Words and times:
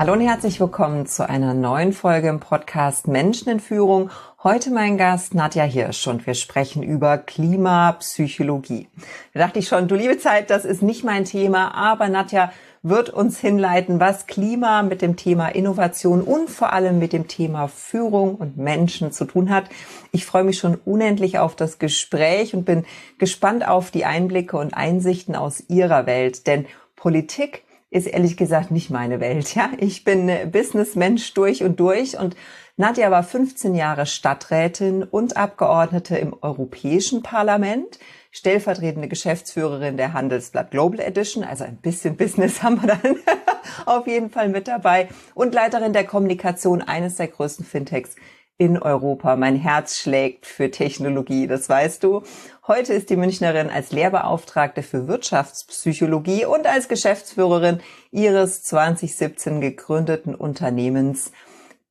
Hallo 0.00 0.14
und 0.14 0.22
herzlich 0.22 0.58
willkommen 0.58 1.04
zu 1.04 1.28
einer 1.28 1.52
neuen 1.52 1.92
Folge 1.92 2.28
im 2.28 2.40
Podcast 2.40 3.06
Menschen 3.06 3.50
in 3.50 3.60
Führung. 3.60 4.08
Heute 4.42 4.70
mein 4.70 4.96
Gast 4.96 5.34
Nadja 5.34 5.64
Hirsch 5.64 6.06
und 6.06 6.26
wir 6.26 6.32
sprechen 6.32 6.82
über 6.82 7.18
Klimapsychologie. 7.18 8.88
Da 9.34 9.40
dachte 9.40 9.58
ich 9.58 9.68
schon, 9.68 9.88
du 9.88 9.96
liebe 9.96 10.16
Zeit, 10.16 10.48
das 10.48 10.64
ist 10.64 10.80
nicht 10.80 11.04
mein 11.04 11.26
Thema, 11.26 11.74
aber 11.74 12.08
Nadja 12.08 12.50
wird 12.82 13.10
uns 13.10 13.40
hinleiten, 13.40 14.00
was 14.00 14.26
Klima 14.26 14.82
mit 14.82 15.02
dem 15.02 15.16
Thema 15.16 15.48
Innovation 15.48 16.22
und 16.22 16.48
vor 16.48 16.72
allem 16.72 16.98
mit 16.98 17.12
dem 17.12 17.28
Thema 17.28 17.68
Führung 17.68 18.36
und 18.36 18.56
Menschen 18.56 19.12
zu 19.12 19.26
tun 19.26 19.50
hat. 19.50 19.64
Ich 20.12 20.24
freue 20.24 20.44
mich 20.44 20.56
schon 20.56 20.76
unendlich 20.82 21.38
auf 21.38 21.56
das 21.56 21.78
Gespräch 21.78 22.54
und 22.54 22.64
bin 22.64 22.86
gespannt 23.18 23.68
auf 23.68 23.90
die 23.90 24.06
Einblicke 24.06 24.56
und 24.56 24.72
Einsichten 24.72 25.36
aus 25.36 25.62
ihrer 25.68 26.06
Welt, 26.06 26.46
denn 26.46 26.64
Politik 26.96 27.64
ist 27.90 28.06
ehrlich 28.06 28.36
gesagt 28.36 28.70
nicht 28.70 28.90
meine 28.90 29.20
Welt. 29.20 29.54
Ja, 29.54 29.70
ich 29.78 30.04
bin 30.04 30.30
Businessmensch 30.50 31.34
durch 31.34 31.62
und 31.62 31.78
durch 31.80 32.18
und 32.18 32.36
Nadja 32.76 33.10
war 33.10 33.22
15 33.22 33.74
Jahre 33.74 34.06
Stadträtin 34.06 35.02
und 35.02 35.36
Abgeordnete 35.36 36.16
im 36.16 36.34
Europäischen 36.40 37.22
Parlament, 37.22 37.98
stellvertretende 38.30 39.08
Geschäftsführerin 39.08 39.98
der 39.98 40.14
Handelsblatt 40.14 40.70
Global 40.70 41.00
Edition, 41.00 41.44
also 41.44 41.64
ein 41.64 41.76
bisschen 41.76 42.16
Business 42.16 42.62
haben 42.62 42.80
wir 42.80 42.96
dann 42.96 43.16
auf 43.86 44.06
jeden 44.06 44.30
Fall 44.30 44.48
mit 44.48 44.66
dabei 44.66 45.08
und 45.34 45.52
Leiterin 45.52 45.92
der 45.92 46.04
Kommunikation 46.04 46.80
eines 46.80 47.16
der 47.16 47.28
größten 47.28 47.66
Fintechs 47.66 48.14
in 48.56 48.78
Europa. 48.78 49.36
Mein 49.36 49.56
Herz 49.56 49.98
schlägt 49.98 50.46
für 50.46 50.70
Technologie, 50.70 51.46
das 51.46 51.68
weißt 51.68 52.04
du. 52.04 52.22
Heute 52.70 52.94
ist 52.94 53.10
die 53.10 53.16
Münchnerin 53.16 53.68
als 53.68 53.90
Lehrbeauftragte 53.90 54.84
für 54.84 55.08
Wirtschaftspsychologie 55.08 56.44
und 56.44 56.68
als 56.68 56.86
Geschäftsführerin 56.86 57.80
ihres 58.12 58.62
2017 58.62 59.60
gegründeten 59.60 60.36
Unternehmens 60.36 61.32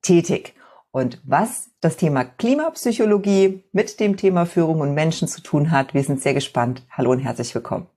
tätig. 0.01 0.55
Und 0.91 1.19
was 1.25 1.69
das 1.81 1.97
Thema 1.97 2.23
Klimapsychologie 2.23 3.65
mit 3.73 3.99
dem 3.99 4.15
Thema 4.15 4.45
Führung 4.45 4.79
und 4.79 4.93
Menschen 4.93 5.27
zu 5.27 5.41
tun 5.41 5.71
hat, 5.71 5.93
wir 5.93 6.03
sind 6.05 6.21
sehr 6.21 6.33
gespannt. 6.33 6.87
Hallo 6.91 7.11
und 7.11 7.19
herzlich 7.19 7.53
willkommen. 7.53 7.87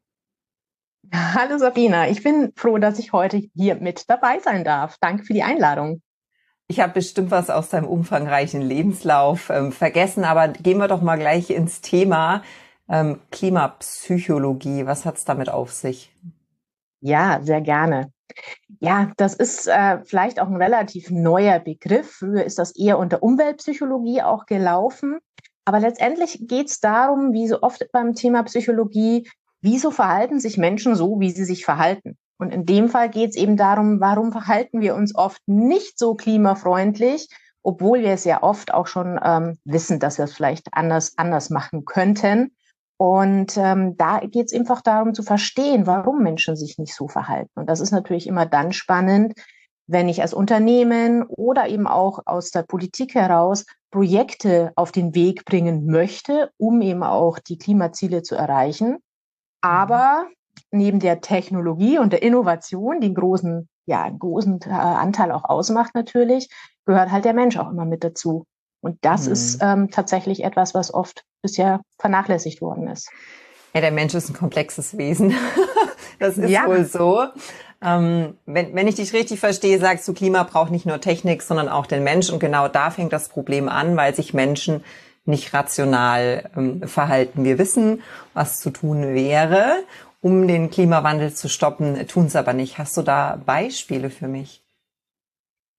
Hallo 1.15 1.59
Sabina, 1.59 2.09
ich 2.09 2.25
bin 2.25 2.51
froh, 2.57 2.79
dass 2.79 2.99
ich 2.99 3.13
heute 3.13 3.45
hier 3.55 3.77
mit 3.77 4.11
dabei 4.11 4.41
sein 4.41 4.65
darf. 4.65 4.97
Danke 5.01 5.23
für 5.23 5.35
die 5.35 5.45
Einladung. 5.45 6.03
Ich 6.67 6.81
habe 6.81 6.95
bestimmt 6.95 7.31
was 7.31 7.49
aus 7.49 7.69
deinem 7.69 7.87
umfangreichen 7.87 8.63
Lebenslauf 8.63 9.51
ähm, 9.51 9.71
vergessen, 9.71 10.25
aber 10.25 10.49
gehen 10.49 10.79
wir 10.79 10.89
doch 10.89 11.03
mal 11.03 11.19
gleich 11.19 11.51
ins 11.51 11.81
Thema 11.81 12.43
ähm, 12.89 13.21
Klimapsychologie. 13.31 14.87
Was 14.87 15.05
hat 15.05 15.17
es 15.17 15.25
damit 15.25 15.49
auf 15.49 15.73
sich? 15.73 16.15
Ja, 17.01 17.41
sehr 17.43 17.61
gerne. 17.61 18.13
Ja, 18.81 19.11
das 19.17 19.35
ist 19.35 19.67
äh, 19.67 19.99
vielleicht 20.05 20.41
auch 20.41 20.49
ein 20.49 20.57
relativ 20.57 21.11
neuer 21.11 21.59
Begriff. 21.59 22.13
Früher 22.19 22.45
ist 22.45 22.59
das 22.59 22.75
eher 22.77 22.99
unter 22.99 23.23
Umweltpsychologie 23.23 24.23
auch 24.23 24.47
gelaufen. 24.47 25.19
Aber 25.65 25.81
letztendlich 25.81 26.47
geht 26.49 26.69
es 26.69 26.81
darum, 26.81 27.33
wie 27.33 27.47
so 27.47 27.63
oft 27.63 27.87
beim 27.93 28.15
Thema 28.15 28.43
Psychologie, 28.45 29.29
wieso 29.61 29.91
verhalten 29.91 30.41
sich 30.41 30.59
Menschen 30.59 30.97
so, 30.97 31.21
wie 31.21 31.31
sie 31.31 31.45
sich 31.45 31.65
verhalten? 31.65 32.17
Und 32.39 32.53
in 32.53 32.67
dem 32.67 32.89
Fall 32.89 33.09
geht 33.09 33.31
es 33.31 33.37
eben 33.37 33.57
darum, 33.57 34.01
warum 34.01 34.33
verhalten 34.33 34.81
wir 34.81 34.97
uns 34.97 35.15
oft 35.15 35.41
nicht 35.47 35.99
so 35.99 36.15
klimafreundlich, 36.15 37.29
obwohl 37.63 38.01
wir 38.01 38.11
es 38.11 38.25
ja 38.25 38.43
oft 38.43 38.75
auch 38.75 38.89
schon 38.89 39.21
ähm, 39.23 39.59
wissen, 39.65 40.01
dass 40.01 40.19
wir 40.19 40.25
es 40.25 40.35
vielleicht 40.35 40.69
anders, 40.73 41.17
anders 41.17 41.51
machen 41.51 41.85
könnten. 41.85 42.57
Und 43.03 43.57
ähm, 43.57 43.97
da 43.97 44.21
geht 44.21 44.47
es 44.47 44.53
einfach 44.53 44.81
darum 44.81 45.13
zu 45.13 45.25
verstehen, 45.25 45.89
warum 45.89 46.23
Menschen 46.23 46.55
sich 46.55 46.79
nicht 46.79 46.95
so 46.95 47.09
verhalten. 47.09 47.51
Und 47.57 47.69
das 47.69 47.81
ist 47.81 47.91
natürlich 47.91 48.29
immer 48.29 48.47
dann 48.47 48.73
spannend, 48.73 49.35
wenn 49.89 50.09
ich 50.09 50.23
als 50.23 50.33
Unternehmen 50.33 51.25
oder 51.25 51.69
eben 51.69 51.89
auch 51.89 52.21
aus 52.27 52.53
der 52.53 52.63
Politik 52.63 53.17
heraus 53.17 53.67
Projekte 53.91 54.71
auf 54.77 54.93
den 54.93 55.17
Weg 55.17 55.45
bringen 55.45 55.87
möchte, 55.87 56.53
um 56.59 56.81
eben 56.81 57.03
auch 57.03 57.41
die 57.41 57.59
Klimaziele 57.59 58.23
zu 58.23 58.37
erreichen. 58.37 58.99
Aber 59.63 60.29
neben 60.71 61.01
der 61.01 61.21
Technologie 61.21 61.99
und 61.99 62.13
der 62.13 62.23
Innovation, 62.23 63.01
die 63.01 63.07
einen 63.07 63.17
großen, 63.17 63.69
ja, 63.85 64.09
großen 64.09 64.61
äh, 64.65 64.71
Anteil 64.71 65.33
auch 65.33 65.43
ausmacht 65.43 65.97
natürlich, 65.97 66.51
gehört 66.87 67.11
halt 67.11 67.25
der 67.25 67.35
Mensch 67.35 67.57
auch 67.57 67.73
immer 67.73 67.85
mit 67.85 68.05
dazu. 68.05 68.47
Und 68.83 68.99
das 69.03 69.27
mhm. 69.27 69.33
ist 69.33 69.59
ähm, 69.63 69.91
tatsächlich 69.91 70.45
etwas, 70.45 70.75
was 70.75 70.93
oft 70.93 71.25
bisher 71.41 71.81
vernachlässigt 71.99 72.61
worden 72.61 72.89
ist. 72.89 73.09
Ja, 73.75 73.81
der 73.81 73.91
Mensch 73.91 74.13
ist 74.13 74.29
ein 74.29 74.35
komplexes 74.35 74.99
Wesen. 74.99 75.35
das 76.19 76.37
ist 76.37 76.51
ja. 76.51 76.67
wohl 76.67 76.85
so. 76.85 77.25
Ähm, 77.81 78.37
wenn, 78.45 78.75
wenn 78.75 78.87
ich 78.87 78.97
dich 78.97 79.15
richtig 79.15 79.41
verstehe, 79.41 79.79
sagst 79.79 80.07
du, 80.07 80.13
Klima 80.13 80.43
braucht 80.43 80.71
nicht 80.71 80.85
nur 80.85 81.01
Technik, 81.01 81.43
sondern 81.43 81.69
auch 81.69 81.87
den 81.87 82.05
Mensch. 82.05 82.29
Und 82.29 82.39
genau 82.39 82.69
da 82.69 82.91
fängt 82.91 83.15
das 83.15 83.31
Problem 83.31 83.69
an, 83.69 83.97
weil 83.97 84.15
sich 84.15 84.35
Menschen 84.35 84.85
nicht 85.25 85.55
rational 85.55 86.51
ähm, 86.55 86.87
verhalten. 86.87 87.45
Wir 87.45 87.59
wissen, 87.59 88.03
was 88.35 88.61
zu 88.61 88.71
tun 88.71 89.15
wäre 89.15 89.85
um 90.23 90.47
den 90.47 90.71
Klimawandel 90.71 91.35
zu 91.35 91.49
stoppen, 91.49 92.07
tun 92.07 92.27
es 92.27 92.37
aber 92.37 92.55
nicht. 92.55 92.79
Hast 92.79 92.97
du 92.97 93.03
da 93.03 93.37
Beispiele 93.45 94.09
für 94.09 94.29
mich? 94.29 94.65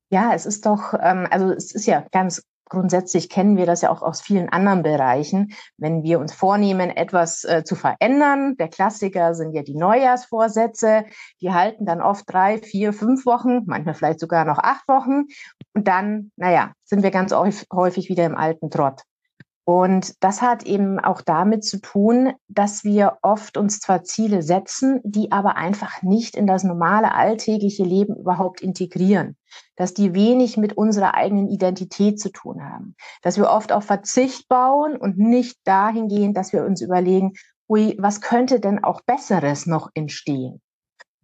Ja, 0.10 0.34
es 0.36 0.46
ist 0.46 0.66
doch, 0.66 0.94
ähm, 1.02 1.28
also 1.32 1.52
es 1.52 1.74
ist 1.74 1.88
ja 1.88 2.06
ganz 2.12 2.44
grundsätzlich 2.70 3.30
kennen 3.30 3.58
wir 3.58 3.66
das 3.66 3.82
ja 3.82 3.90
auch 3.90 4.02
aus 4.02 4.22
vielen 4.22 4.50
anderen 4.50 4.84
Bereichen. 4.84 5.54
Wenn 5.78 6.04
wir 6.04 6.20
uns 6.20 6.34
vornehmen, 6.34 6.90
etwas 6.90 7.44
äh, 7.44 7.64
zu 7.64 7.76
verändern, 7.76 8.56
der 8.58 8.68
Klassiker 8.68 9.36
sind 9.36 9.54
ja 9.54 9.64
die 9.64 9.76
Neujahrsvorsätze, 9.76 11.06
die 11.42 11.52
halten 11.52 11.86
dann 11.86 12.02
oft 12.02 12.26
drei, 12.28 12.58
vier, 12.58 12.94
fünf 12.94 13.26
Wochen, 13.26 13.62
manchmal 13.66 13.94
vielleicht 13.94 14.20
sogar 14.20 14.46
noch 14.46 14.60
acht 14.60 14.88
Wochen. 14.88 15.26
Und 15.74 15.88
dann, 15.88 16.32
naja, 16.36 16.74
sind 16.84 17.04
wir 17.04 17.12
ganz 17.12 17.34
häufig 17.72 18.10
wieder 18.10 18.26
im 18.26 18.36
alten 18.36 18.70
Trott. 18.70 19.02
Und 19.66 20.22
das 20.22 20.42
hat 20.42 20.64
eben 20.64 21.00
auch 21.00 21.22
damit 21.22 21.64
zu 21.64 21.80
tun, 21.80 22.34
dass 22.50 22.84
wir 22.84 23.18
oft 23.22 23.56
uns 23.56 23.80
zwar 23.80 24.04
Ziele 24.04 24.42
setzen, 24.42 25.00
die 25.06 25.32
aber 25.32 25.56
einfach 25.56 26.02
nicht 26.02 26.36
in 26.36 26.48
das 26.48 26.66
normale 26.66 27.14
alltägliche 27.14 27.84
Leben 27.84 28.18
überhaupt 28.18 28.60
integrieren, 28.60 29.38
dass 29.78 29.94
die 29.94 30.14
wenig 30.14 30.58
mit 30.58 30.76
unserer 30.76 31.14
eigenen 31.14 31.48
Identität 31.48 32.20
zu 32.20 32.30
tun 32.30 32.62
haben, 32.62 32.96
dass 33.22 33.38
wir 33.38 33.50
oft 33.50 33.72
auf 33.72 33.86
Verzicht 33.86 34.50
bauen 34.50 34.98
und 34.98 35.18
nicht 35.18 35.58
dahingehend, 35.64 36.36
dass 36.36 36.52
wir 36.52 36.66
uns 36.66 36.82
überlegen, 36.82 37.32
ui, 37.70 37.96
was 37.98 38.20
könnte 38.20 38.60
denn 38.60 38.84
auch 38.84 39.00
Besseres 39.06 39.66
noch 39.66 39.90
entstehen? 39.94 40.62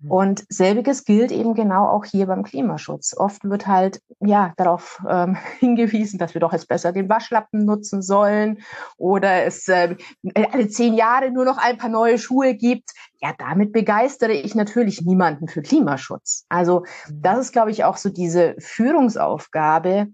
Mhm. 0.01 0.11
Und 0.11 0.45
selbiges 0.49 1.03
gilt 1.03 1.31
eben 1.31 1.53
genau 1.53 1.87
auch 1.87 2.05
hier 2.05 2.27
beim 2.27 2.43
Klimaschutz. 2.43 3.15
Oft 3.15 3.43
wird 3.43 3.67
halt 3.67 4.01
ja 4.19 4.53
darauf 4.57 5.01
ähm, 5.07 5.37
hingewiesen, 5.59 6.19
dass 6.19 6.33
wir 6.33 6.41
doch 6.41 6.53
jetzt 6.53 6.67
besser 6.67 6.91
den 6.91 7.09
Waschlappen 7.09 7.65
nutzen 7.65 8.01
sollen 8.01 8.59
oder 8.97 9.43
es 9.43 9.67
äh, 9.67 9.95
alle 10.35 10.69
zehn 10.69 10.93
Jahre 10.93 11.31
nur 11.31 11.45
noch 11.45 11.57
ein 11.57 11.77
paar 11.77 11.89
neue 11.89 12.17
Schuhe 12.17 12.55
gibt. 12.55 12.91
Ja, 13.21 13.33
damit 13.37 13.73
begeistere 13.73 14.33
ich 14.33 14.55
natürlich 14.55 15.01
niemanden 15.01 15.47
für 15.47 15.61
Klimaschutz. 15.61 16.45
Also 16.49 16.81
mhm. 17.07 17.21
das 17.21 17.39
ist, 17.39 17.51
glaube 17.51 17.71
ich, 17.71 17.83
auch 17.83 17.97
so 17.97 18.09
diese 18.09 18.55
Führungsaufgabe, 18.59 20.07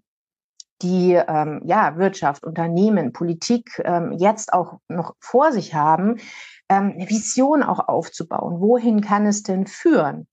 die 0.82 1.14
ähm, 1.14 1.62
ja 1.66 1.98
Wirtschaft, 1.98 2.46
Unternehmen, 2.46 3.14
Politik 3.14 3.82
ähm, 3.86 4.12
jetzt 4.18 4.52
auch 4.52 4.80
noch 4.90 5.16
vor 5.20 5.52
sich 5.52 5.74
haben, 5.74 6.18
ähm, 6.70 6.94
eine 6.96 7.10
Vision 7.10 7.64
auch 7.64 7.88
aufzubauen. 7.88 8.60
Wohin 8.60 9.02
kann 9.02 9.26
es 9.26 9.44
denn 9.44 9.68
führen? 9.68 10.28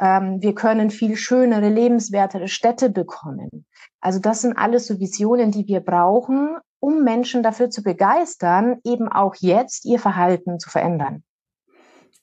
Ähm, 0.00 0.40
wir 0.40 0.54
können 0.54 0.90
viel 0.90 1.16
schönere, 1.16 1.68
lebenswertere 1.68 2.48
Städte 2.48 2.90
bekommen. 2.90 3.66
Also 4.00 4.20
das 4.20 4.42
sind 4.42 4.56
alles 4.56 4.86
so 4.86 5.00
Visionen, 5.00 5.50
die 5.50 5.66
wir 5.66 5.80
brauchen, 5.80 6.56
um 6.80 7.02
Menschen 7.02 7.42
dafür 7.42 7.70
zu 7.70 7.82
begeistern, 7.82 8.78
eben 8.84 9.08
auch 9.08 9.34
jetzt 9.40 9.84
ihr 9.84 9.98
Verhalten 9.98 10.60
zu 10.60 10.70
verändern. 10.70 11.24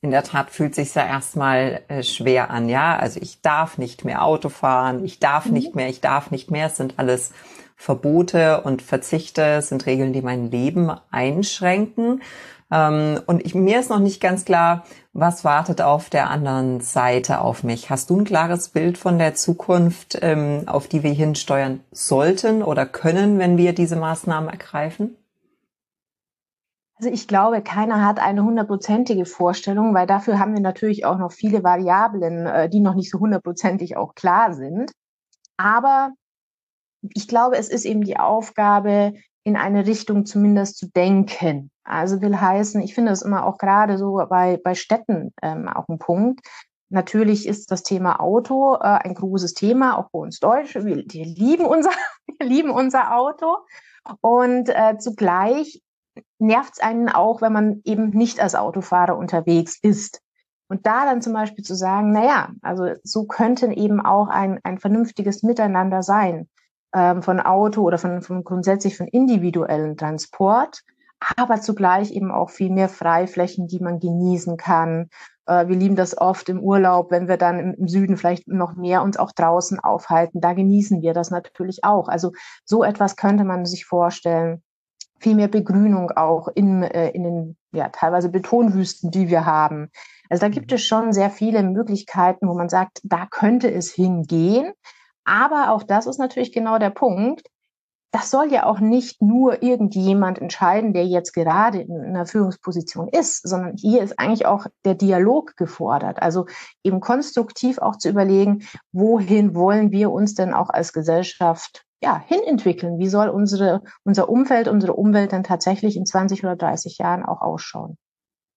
In 0.02 0.12
der 0.12 0.24
Tat 0.24 0.52
fühlt 0.52 0.76
sich 0.76 0.94
ja 0.94 1.06
erstmal 1.06 1.82
äh, 1.88 2.04
schwer 2.04 2.52
an, 2.52 2.70
ja. 2.70 2.96
Also 2.96 3.20
ich 3.22 3.42
darf 3.42 3.78
nicht 3.78 4.06
mehr 4.06 4.24
Auto 4.24 4.50
fahren, 4.50 5.04
ich 5.04 5.20
darf 5.20 5.48
mhm. 5.48 5.54
nicht 5.54 5.76
mehr, 5.76 5.90
ich 5.90 6.00
darf 6.00 6.32
nicht 6.32 6.52
mehr. 6.52 6.68
Es 6.68 6.78
sind 6.78 7.00
alles 7.00 7.34
Verbote 7.76 8.62
und 8.62 8.82
Verzichte, 8.82 9.42
es 9.42 9.70
sind 9.70 9.86
Regeln, 9.86 10.14
die 10.14 10.22
mein 10.22 10.52
Leben 10.52 10.92
einschränken. 11.12 12.22
Ähm, 12.72 13.20
und 13.28 13.46
ich, 13.46 13.54
mir 13.56 13.80
ist 13.80 13.90
noch 13.90 14.00
nicht 14.00 14.22
ganz 14.22 14.46
klar, 14.46 14.86
was 15.14 15.44
wartet 15.44 15.82
auf 15.82 16.10
der 16.10 16.30
anderen 16.30 16.82
Seite 16.82 17.42
auf 17.42 17.64
mich. 17.64 17.90
Hast 17.90 18.10
du 18.10 18.20
ein 18.20 18.26
klares 18.26 18.70
Bild 18.70 18.98
von 18.98 19.20
der 19.20 19.36
Zukunft, 19.36 20.18
ähm, 20.22 20.64
auf 20.66 20.88
die 20.88 21.04
wir 21.04 21.12
hinsteuern 21.12 21.82
sollten 21.92 22.64
oder 22.64 22.86
können, 22.86 23.40
wenn 23.40 23.58
wir 23.58 23.74
diese 23.74 23.96
Maßnahmen 23.96 24.50
ergreifen? 24.50 25.16
Also 26.98 27.10
ich 27.10 27.28
glaube, 27.28 27.62
keiner 27.62 28.06
hat 28.06 28.20
eine 28.20 28.44
hundertprozentige 28.44 29.26
Vorstellung, 29.26 29.94
weil 29.94 30.08
dafür 30.08 30.40
haben 30.40 30.54
wir 30.54 30.62
natürlich 30.62 31.06
auch 31.06 31.18
noch 31.18 31.34
viele 31.34 31.64
Variablen, 31.64 32.46
äh, 32.46 32.70
die 32.70 32.80
noch 32.80 32.96
nicht 32.96 33.12
so 33.12 33.20
hundertprozentig 33.20 33.98
auch 33.98 34.16
klar 34.16 34.54
sind. 34.54 34.92
Aber 35.58 36.12
ich 37.14 37.28
glaube, 37.28 37.58
es 37.58 37.70
ist 37.70 37.86
eben 37.86 38.04
die 38.04 38.18
Aufgabe, 38.18 39.14
in 39.46 39.56
eine 39.56 39.86
Richtung 39.86 40.26
zumindest 40.26 40.78
zu 40.78 40.88
denken. 40.90 41.70
Also 41.84 42.20
will 42.22 42.42
heißen, 42.42 42.82
ich 42.82 42.96
finde 42.96 43.12
das 43.12 43.22
immer 43.22 43.46
auch 43.46 43.60
gerade 43.60 43.98
so 43.98 44.20
bei, 44.28 44.60
bei 44.62 44.74
Städten 44.74 45.34
ähm, 45.42 45.70
auch 45.70 45.88
ein 45.88 46.00
Punkt. 46.00 46.42
Natürlich 46.90 47.48
ist 47.48 47.72
das 47.72 47.84
Thema 47.84 48.20
Auto 48.20 48.74
äh, 48.76 48.80
ein 48.80 49.14
großes 49.14 49.54
Thema, 49.54 49.98
auch 49.98 50.10
bei 50.12 50.20
uns 50.20 50.40
Deutsche. 50.40 50.84
Wir, 50.84 50.98
wir 50.98 51.26
lieben 51.26 51.66
unser, 51.66 51.92
wir 52.40 52.48
lieben 52.48 52.72
unser 52.72 53.16
Auto. 53.16 53.58
Und 54.20 54.70
äh, 54.70 54.98
zugleich 54.98 55.82
nervt 56.40 56.74
es 56.74 56.80
einen 56.80 57.10
auch, 57.10 57.42
wenn 57.42 57.54
man 57.54 57.82
eben 57.84 58.10
nicht 58.10 58.40
als 58.40 58.56
Autofahrer 58.56 59.16
unterwegs 59.16 59.78
ist. 59.80 60.22
Und 60.70 60.88
da 60.88 61.06
dann 61.06 61.22
zum 61.22 61.34
Beispiel 61.34 61.64
zu 61.64 61.76
sagen, 61.76 62.12
na 62.14 62.26
ja, 62.26 62.50
also 62.64 62.96
so 63.04 63.26
könnten 63.26 63.72
eben 63.72 64.02
auch 64.02 64.28
ein, 64.28 64.60
ein 64.64 64.80
vernünftiges 64.80 65.44
Miteinander 65.44 66.02
sein 66.02 66.50
ähm, 66.96 67.22
von 67.22 67.40
Auto 67.40 67.82
oder 67.82 67.98
von, 67.98 68.22
von 68.22 68.44
grundsätzlich 68.44 68.96
von 68.96 69.08
individuellen 69.08 69.98
Transport, 69.98 70.82
aber 71.36 71.60
zugleich 71.60 72.12
eben 72.12 72.32
auch 72.32 72.50
viel 72.50 72.72
mehr 72.72 72.90
Freiflächen, 72.90 73.68
die 73.68 73.80
man 73.80 74.00
genießen 74.00 74.58
kann. 74.58 75.10
Äh, 75.46 75.68
wir 75.68 75.76
lieben 75.76 75.96
das 75.96 76.18
oft 76.18 76.48
im 76.48 76.60
Urlaub, 76.60 77.12
wenn 77.12 77.28
wir 77.28 77.38
dann 77.38 77.60
im, 77.60 77.74
im 77.74 77.88
Süden 77.88 78.18
vielleicht 78.18 78.48
noch 78.48 78.76
mehr 78.76 79.04
uns 79.04 79.18
auch 79.18 79.34
draußen 79.34 79.80
aufhalten. 79.80 80.40
Da 80.40 80.54
genießen 80.54 81.02
wir 81.02 81.14
das 81.14 81.32
natürlich 81.32 81.84
auch. 81.84 82.08
Also 82.08 82.32
so 82.64 82.84
etwas 82.84 83.18
könnte 83.18 83.44
man 83.44 83.66
sich 83.66 83.86
vorstellen 83.86 84.64
viel 85.20 85.36
mehr 85.36 85.48
Begrünung 85.48 86.12
auch 86.12 86.48
in, 86.48 86.84
äh, 86.84 87.10
in 87.10 87.24
den 87.24 87.58
ja, 87.72 87.90
teilweise 87.90 88.30
Betonwüsten, 88.30 89.12
die 89.12 89.28
wir 89.28 89.46
haben. 89.46 89.90
Also 90.30 90.42
da 90.42 90.50
gibt 90.50 90.72
es 90.72 90.82
schon 90.84 91.14
sehr 91.14 91.30
viele 91.30 91.62
Möglichkeiten, 91.64 92.48
wo 92.48 92.54
man 92.54 92.70
sagt, 92.70 93.02
da 93.04 93.28
könnte 93.30 93.72
es 93.72 93.92
hingehen. 93.92 94.74
Aber 95.26 95.72
auch 95.72 95.84
das 95.84 96.06
ist 96.06 96.20
natürlich 96.20 96.52
genau 96.52 96.78
der 96.78 96.92
Punkt. 96.92 97.48
Das 98.12 98.32
soll 98.32 98.50
ja 98.50 98.66
auch 98.66 98.80
nicht 98.80 99.22
nur 99.22 99.62
irgendjemand 99.62 100.40
entscheiden, 100.40 100.94
der 100.94 101.06
jetzt 101.06 101.34
gerade 101.34 101.82
in 101.82 102.02
einer 102.02 102.26
Führungsposition 102.26 103.10
ist, 103.10 103.46
sondern 103.46 103.76
hier 103.76 104.02
ist 104.04 104.18
eigentlich 104.18 104.46
auch 104.46 104.68
der 104.86 104.96
Dialog 104.96 105.58
gefordert. 105.58 106.22
Also 106.22 106.46
eben 106.82 107.02
konstruktiv 107.02 107.80
auch 107.80 107.98
zu 107.98 108.08
überlegen, 108.08 108.66
wohin 108.94 109.54
wollen 109.54 109.92
wir 109.92 110.12
uns 110.12 110.34
denn 110.34 110.54
auch 110.54 110.70
als 110.70 110.94
Gesellschaft 110.94 111.84
ja, 112.02 112.24
hinentwickeln? 112.26 113.00
Wie 113.00 113.10
soll 113.10 113.28
unsere, 113.28 113.82
unser 114.04 114.30
Umfeld, 114.30 114.70
unsere 114.70 114.94
Umwelt 114.94 115.34
dann 115.34 115.44
tatsächlich 115.44 115.98
in 115.98 116.06
20 116.06 116.44
oder 116.44 116.56
30 116.56 116.98
Jahren 117.00 117.26
auch 117.26 117.42
ausschauen? 117.42 117.98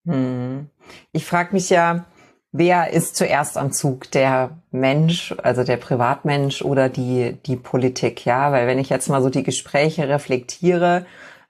Hm. 0.06 0.71
Ich 1.11 1.26
frage 1.26 1.53
mich 1.53 1.69
ja, 1.71 2.05
wer 2.53 2.93
ist 2.93 3.17
zuerst 3.17 3.56
am 3.56 3.73
Zug? 3.73 4.11
Der 4.12 4.50
Mensch, 4.71 5.35
also 5.43 5.65
der 5.65 5.77
Privatmensch 5.77 6.62
oder 6.62 6.89
die, 6.89 7.37
die 7.47 7.56
Politik? 7.56 8.25
Ja, 8.25 8.53
weil 8.53 8.67
wenn 8.67 8.79
ich 8.79 8.89
jetzt 8.89 9.09
mal 9.09 9.23
so 9.23 9.31
die 9.31 9.43
Gespräche 9.43 10.09
reflektiere, 10.09 11.06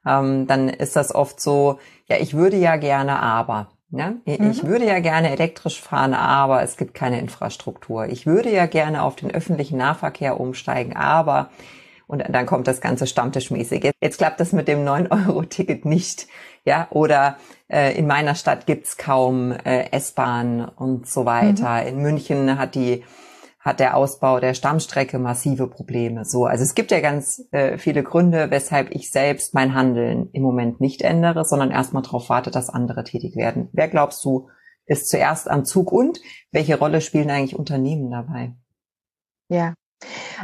ähm, 0.06 0.46
dann 0.46 0.68
ist 0.68 0.96
das 0.96 1.14
oft 1.14 1.40
so, 1.40 1.78
ja, 2.08 2.16
ich 2.18 2.34
würde 2.34 2.56
ja 2.56 2.76
gerne, 2.76 3.20
aber. 3.20 3.68
Ja, 3.90 4.12
ich 4.26 4.62
mhm. 4.62 4.68
würde 4.68 4.84
ja 4.84 5.00
gerne 5.00 5.30
elektrisch 5.30 5.80
fahren, 5.80 6.12
aber 6.12 6.62
es 6.62 6.76
gibt 6.76 6.92
keine 6.92 7.20
Infrastruktur. 7.20 8.06
Ich 8.06 8.26
würde 8.26 8.52
ja 8.52 8.66
gerne 8.66 9.02
auf 9.02 9.16
den 9.16 9.30
öffentlichen 9.30 9.78
Nahverkehr 9.78 10.38
umsteigen, 10.38 10.94
aber 10.94 11.48
und 12.08 12.24
dann 12.28 12.46
kommt 12.46 12.66
das 12.66 12.80
ganze 12.80 13.06
Stammtischmäßige. 13.06 13.92
Jetzt 14.00 14.18
klappt 14.18 14.40
das 14.40 14.52
mit 14.52 14.66
dem 14.66 14.84
9-Euro-Ticket 14.84 15.84
nicht. 15.84 16.26
Ja, 16.64 16.88
oder 16.90 17.36
äh, 17.68 17.96
in 17.96 18.06
meiner 18.06 18.34
Stadt 18.34 18.66
gibt's 18.66 18.96
kaum 18.96 19.52
äh, 19.52 19.90
S-Bahn 19.92 20.64
und 20.64 21.06
so 21.06 21.26
weiter. 21.26 21.82
Mhm. 21.82 21.88
In 21.88 21.98
München 22.02 22.58
hat 22.58 22.74
die 22.74 23.04
hat 23.60 23.80
der 23.80 23.96
Ausbau 23.96 24.40
der 24.40 24.54
Stammstrecke 24.54 25.18
massive 25.18 25.68
Probleme. 25.68 26.24
So, 26.24 26.46
also 26.46 26.62
es 26.62 26.74
gibt 26.74 26.90
ja 26.90 27.00
ganz 27.00 27.46
äh, 27.50 27.76
viele 27.76 28.02
Gründe, 28.02 28.50
weshalb 28.50 28.92
ich 28.92 29.10
selbst 29.10 29.52
mein 29.52 29.74
Handeln 29.74 30.30
im 30.32 30.42
Moment 30.42 30.80
nicht 30.80 31.02
ändere, 31.02 31.44
sondern 31.44 31.70
erstmal 31.70 32.02
darauf 32.02 32.30
warte, 32.30 32.50
dass 32.50 32.70
andere 32.70 33.04
tätig 33.04 33.36
werden. 33.36 33.68
Wer 33.72 33.88
glaubst 33.88 34.24
du, 34.24 34.48
ist 34.86 35.10
zuerst 35.10 35.50
am 35.50 35.66
Zug 35.66 35.92
und 35.92 36.20
welche 36.50 36.78
Rolle 36.78 37.02
spielen 37.02 37.30
eigentlich 37.30 37.58
Unternehmen 37.58 38.10
dabei? 38.10 38.54
Ja, 39.50 39.74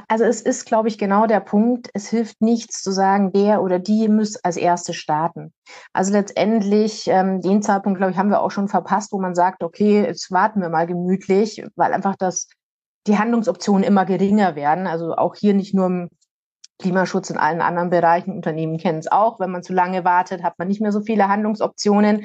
also 0.08 0.24
es 0.24 0.40
ist, 0.40 0.66
glaube 0.66 0.88
ich, 0.88 0.98
genau 0.98 1.26
der 1.26 1.40
Punkt. 1.40 1.88
Es 1.94 2.08
hilft 2.08 2.40
nichts 2.40 2.82
zu 2.82 2.90
sagen, 2.90 3.32
der 3.32 3.62
oder 3.62 3.78
die 3.78 4.08
muss 4.08 4.36
als 4.36 4.56
erste 4.56 4.94
starten. 4.94 5.52
Also 5.92 6.12
letztendlich, 6.12 7.06
ähm, 7.08 7.40
den 7.40 7.62
Zeitpunkt, 7.62 7.98
glaube 7.98 8.12
ich, 8.12 8.18
haben 8.18 8.30
wir 8.30 8.42
auch 8.42 8.50
schon 8.50 8.68
verpasst, 8.68 9.12
wo 9.12 9.20
man 9.20 9.34
sagt, 9.34 9.62
okay, 9.62 10.04
jetzt 10.04 10.30
warten 10.30 10.60
wir 10.60 10.68
mal 10.68 10.86
gemütlich, 10.86 11.64
weil 11.76 11.92
einfach 11.92 12.16
das, 12.16 12.48
die 13.06 13.18
Handlungsoptionen 13.18 13.84
immer 13.84 14.04
geringer 14.04 14.56
werden. 14.56 14.86
Also 14.86 15.14
auch 15.14 15.34
hier 15.36 15.54
nicht 15.54 15.74
nur 15.74 15.86
im 15.86 16.08
Klimaschutz 16.80 17.30
in 17.30 17.36
allen 17.36 17.60
anderen 17.60 17.90
Bereichen. 17.90 18.34
Unternehmen 18.34 18.78
kennen 18.78 18.98
es 18.98 19.10
auch. 19.10 19.38
Wenn 19.38 19.50
man 19.50 19.62
zu 19.62 19.72
lange 19.72 20.04
wartet, 20.04 20.42
hat 20.42 20.58
man 20.58 20.68
nicht 20.68 20.80
mehr 20.80 20.92
so 20.92 21.00
viele 21.00 21.28
Handlungsoptionen. 21.28 22.24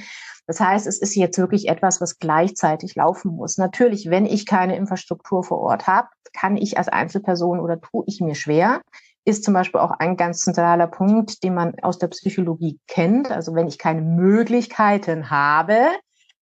Das 0.49 0.59
heißt, 0.59 0.87
es 0.87 0.97
ist 0.97 1.13
jetzt 1.13 1.37
wirklich 1.37 1.67
etwas, 1.67 2.01
was 2.01 2.17
gleichzeitig 2.17 2.95
laufen 2.95 3.35
muss. 3.35 3.59
Natürlich, 3.59 4.09
wenn 4.09 4.25
ich 4.25 4.47
keine 4.47 4.75
Infrastruktur 4.77 5.43
vor 5.43 5.59
Ort 5.59 5.85
habe, 5.85 6.07
kann 6.33 6.57
ich 6.57 6.79
als 6.79 6.87
Einzelperson 6.87 7.59
oder 7.59 7.79
tue 7.79 8.03
ich 8.07 8.19
mir 8.19 8.33
schwer, 8.33 8.81
ist 9.25 9.43
zum 9.43 9.53
Beispiel 9.53 9.79
auch 9.79 9.91
ein 9.91 10.17
ganz 10.17 10.39
zentraler 10.39 10.87
Punkt, 10.87 11.43
den 11.43 11.53
man 11.53 11.75
aus 11.83 11.99
der 11.99 12.07
Psychologie 12.07 12.79
kennt. 12.87 13.29
Also 13.29 13.53
wenn 13.53 13.67
ich 13.67 13.77
keine 13.77 14.01
Möglichkeiten 14.01 15.29
habe, 15.29 15.85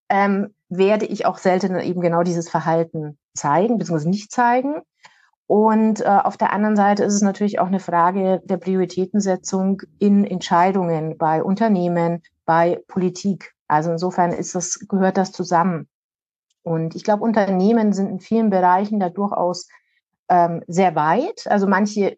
ähm, 0.08 0.54
werde 0.70 1.06
ich 1.06 1.26
auch 1.26 1.38
seltener 1.38 1.84
eben 1.84 2.00
genau 2.00 2.24
dieses 2.24 2.50
Verhalten 2.50 3.18
zeigen, 3.36 3.78
beziehungsweise 3.78 4.10
nicht 4.10 4.32
zeigen. 4.32 4.84
Und 5.48 6.00
äh, 6.00 6.06
auf 6.06 6.38
der 6.38 6.54
anderen 6.54 6.78
Seite 6.78 7.04
ist 7.04 7.14
es 7.14 7.22
natürlich 7.22 7.60
auch 7.60 7.68
eine 7.68 7.82
Frage 7.82 8.42
der 8.46 8.56
Prioritätensetzung 8.56 9.82
in 10.00 10.24
Entscheidungen 10.24 11.18
bei 11.18 11.44
Unternehmen, 11.44 12.24
bei 12.46 12.82
Politik. 12.88 13.57
Also 13.68 13.92
insofern 13.92 14.32
ist 14.32 14.56
das, 14.56 14.80
gehört 14.88 15.18
das 15.18 15.32
zusammen. 15.32 15.88
Und 16.64 16.96
ich 16.96 17.04
glaube, 17.04 17.24
Unternehmen 17.24 17.94
sind 17.94 18.10
in 18.10 18.20
vielen 18.20 18.50
Bereichen 18.50 19.00
da 19.00 19.10
durchaus 19.10 19.68
ähm, 20.30 20.64
sehr 20.68 20.96
weit. 20.96 21.46
Also 21.48 21.68
manche 21.68 22.18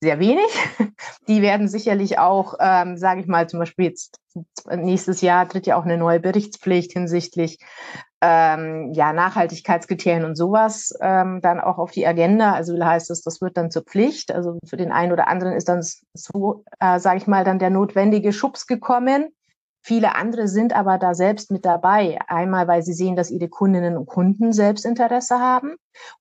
sehr 0.00 0.18
wenig. 0.18 0.46
Die 1.28 1.42
werden 1.42 1.68
sicherlich 1.68 2.18
auch, 2.18 2.54
ähm, 2.60 2.96
sage 2.96 3.20
ich 3.20 3.26
mal, 3.26 3.48
zum 3.48 3.60
Beispiel 3.60 3.86
jetzt 3.86 4.18
nächstes 4.70 5.20
Jahr 5.20 5.48
tritt 5.48 5.66
ja 5.66 5.76
auch 5.76 5.84
eine 5.84 5.96
neue 5.96 6.18
Berichtspflicht 6.18 6.92
hinsichtlich 6.92 7.58
ähm, 8.20 8.92
ja, 8.92 9.12
Nachhaltigkeitskriterien 9.12 10.24
und 10.24 10.36
sowas 10.36 10.96
ähm, 11.00 11.40
dann 11.40 11.60
auch 11.60 11.78
auf 11.78 11.90
die 11.90 12.06
Agenda. 12.06 12.52
Also 12.52 12.78
heißt 12.82 13.10
das, 13.10 13.22
das 13.22 13.40
wird 13.40 13.56
dann 13.56 13.70
zur 13.70 13.82
Pflicht. 13.82 14.32
Also 14.32 14.58
für 14.64 14.76
den 14.76 14.92
einen 14.92 15.12
oder 15.12 15.28
anderen 15.28 15.54
ist 15.54 15.68
dann 15.68 15.84
so, 16.14 16.64
äh, 16.78 16.98
sage 16.98 17.18
ich 17.18 17.26
mal, 17.26 17.44
dann 17.44 17.58
der 17.58 17.70
notwendige 17.70 18.32
Schubs 18.32 18.66
gekommen. 18.66 19.32
Viele 19.84 20.14
andere 20.14 20.46
sind 20.46 20.74
aber 20.74 20.98
da 20.98 21.14
selbst 21.14 21.50
mit 21.50 21.64
dabei. 21.64 22.18
Einmal, 22.28 22.68
weil 22.68 22.82
sie 22.82 22.92
sehen, 22.92 23.16
dass 23.16 23.30
ihre 23.30 23.48
Kundinnen 23.48 23.96
und 23.96 24.06
Kunden 24.06 24.52
Selbstinteresse 24.52 25.40
haben 25.40 25.74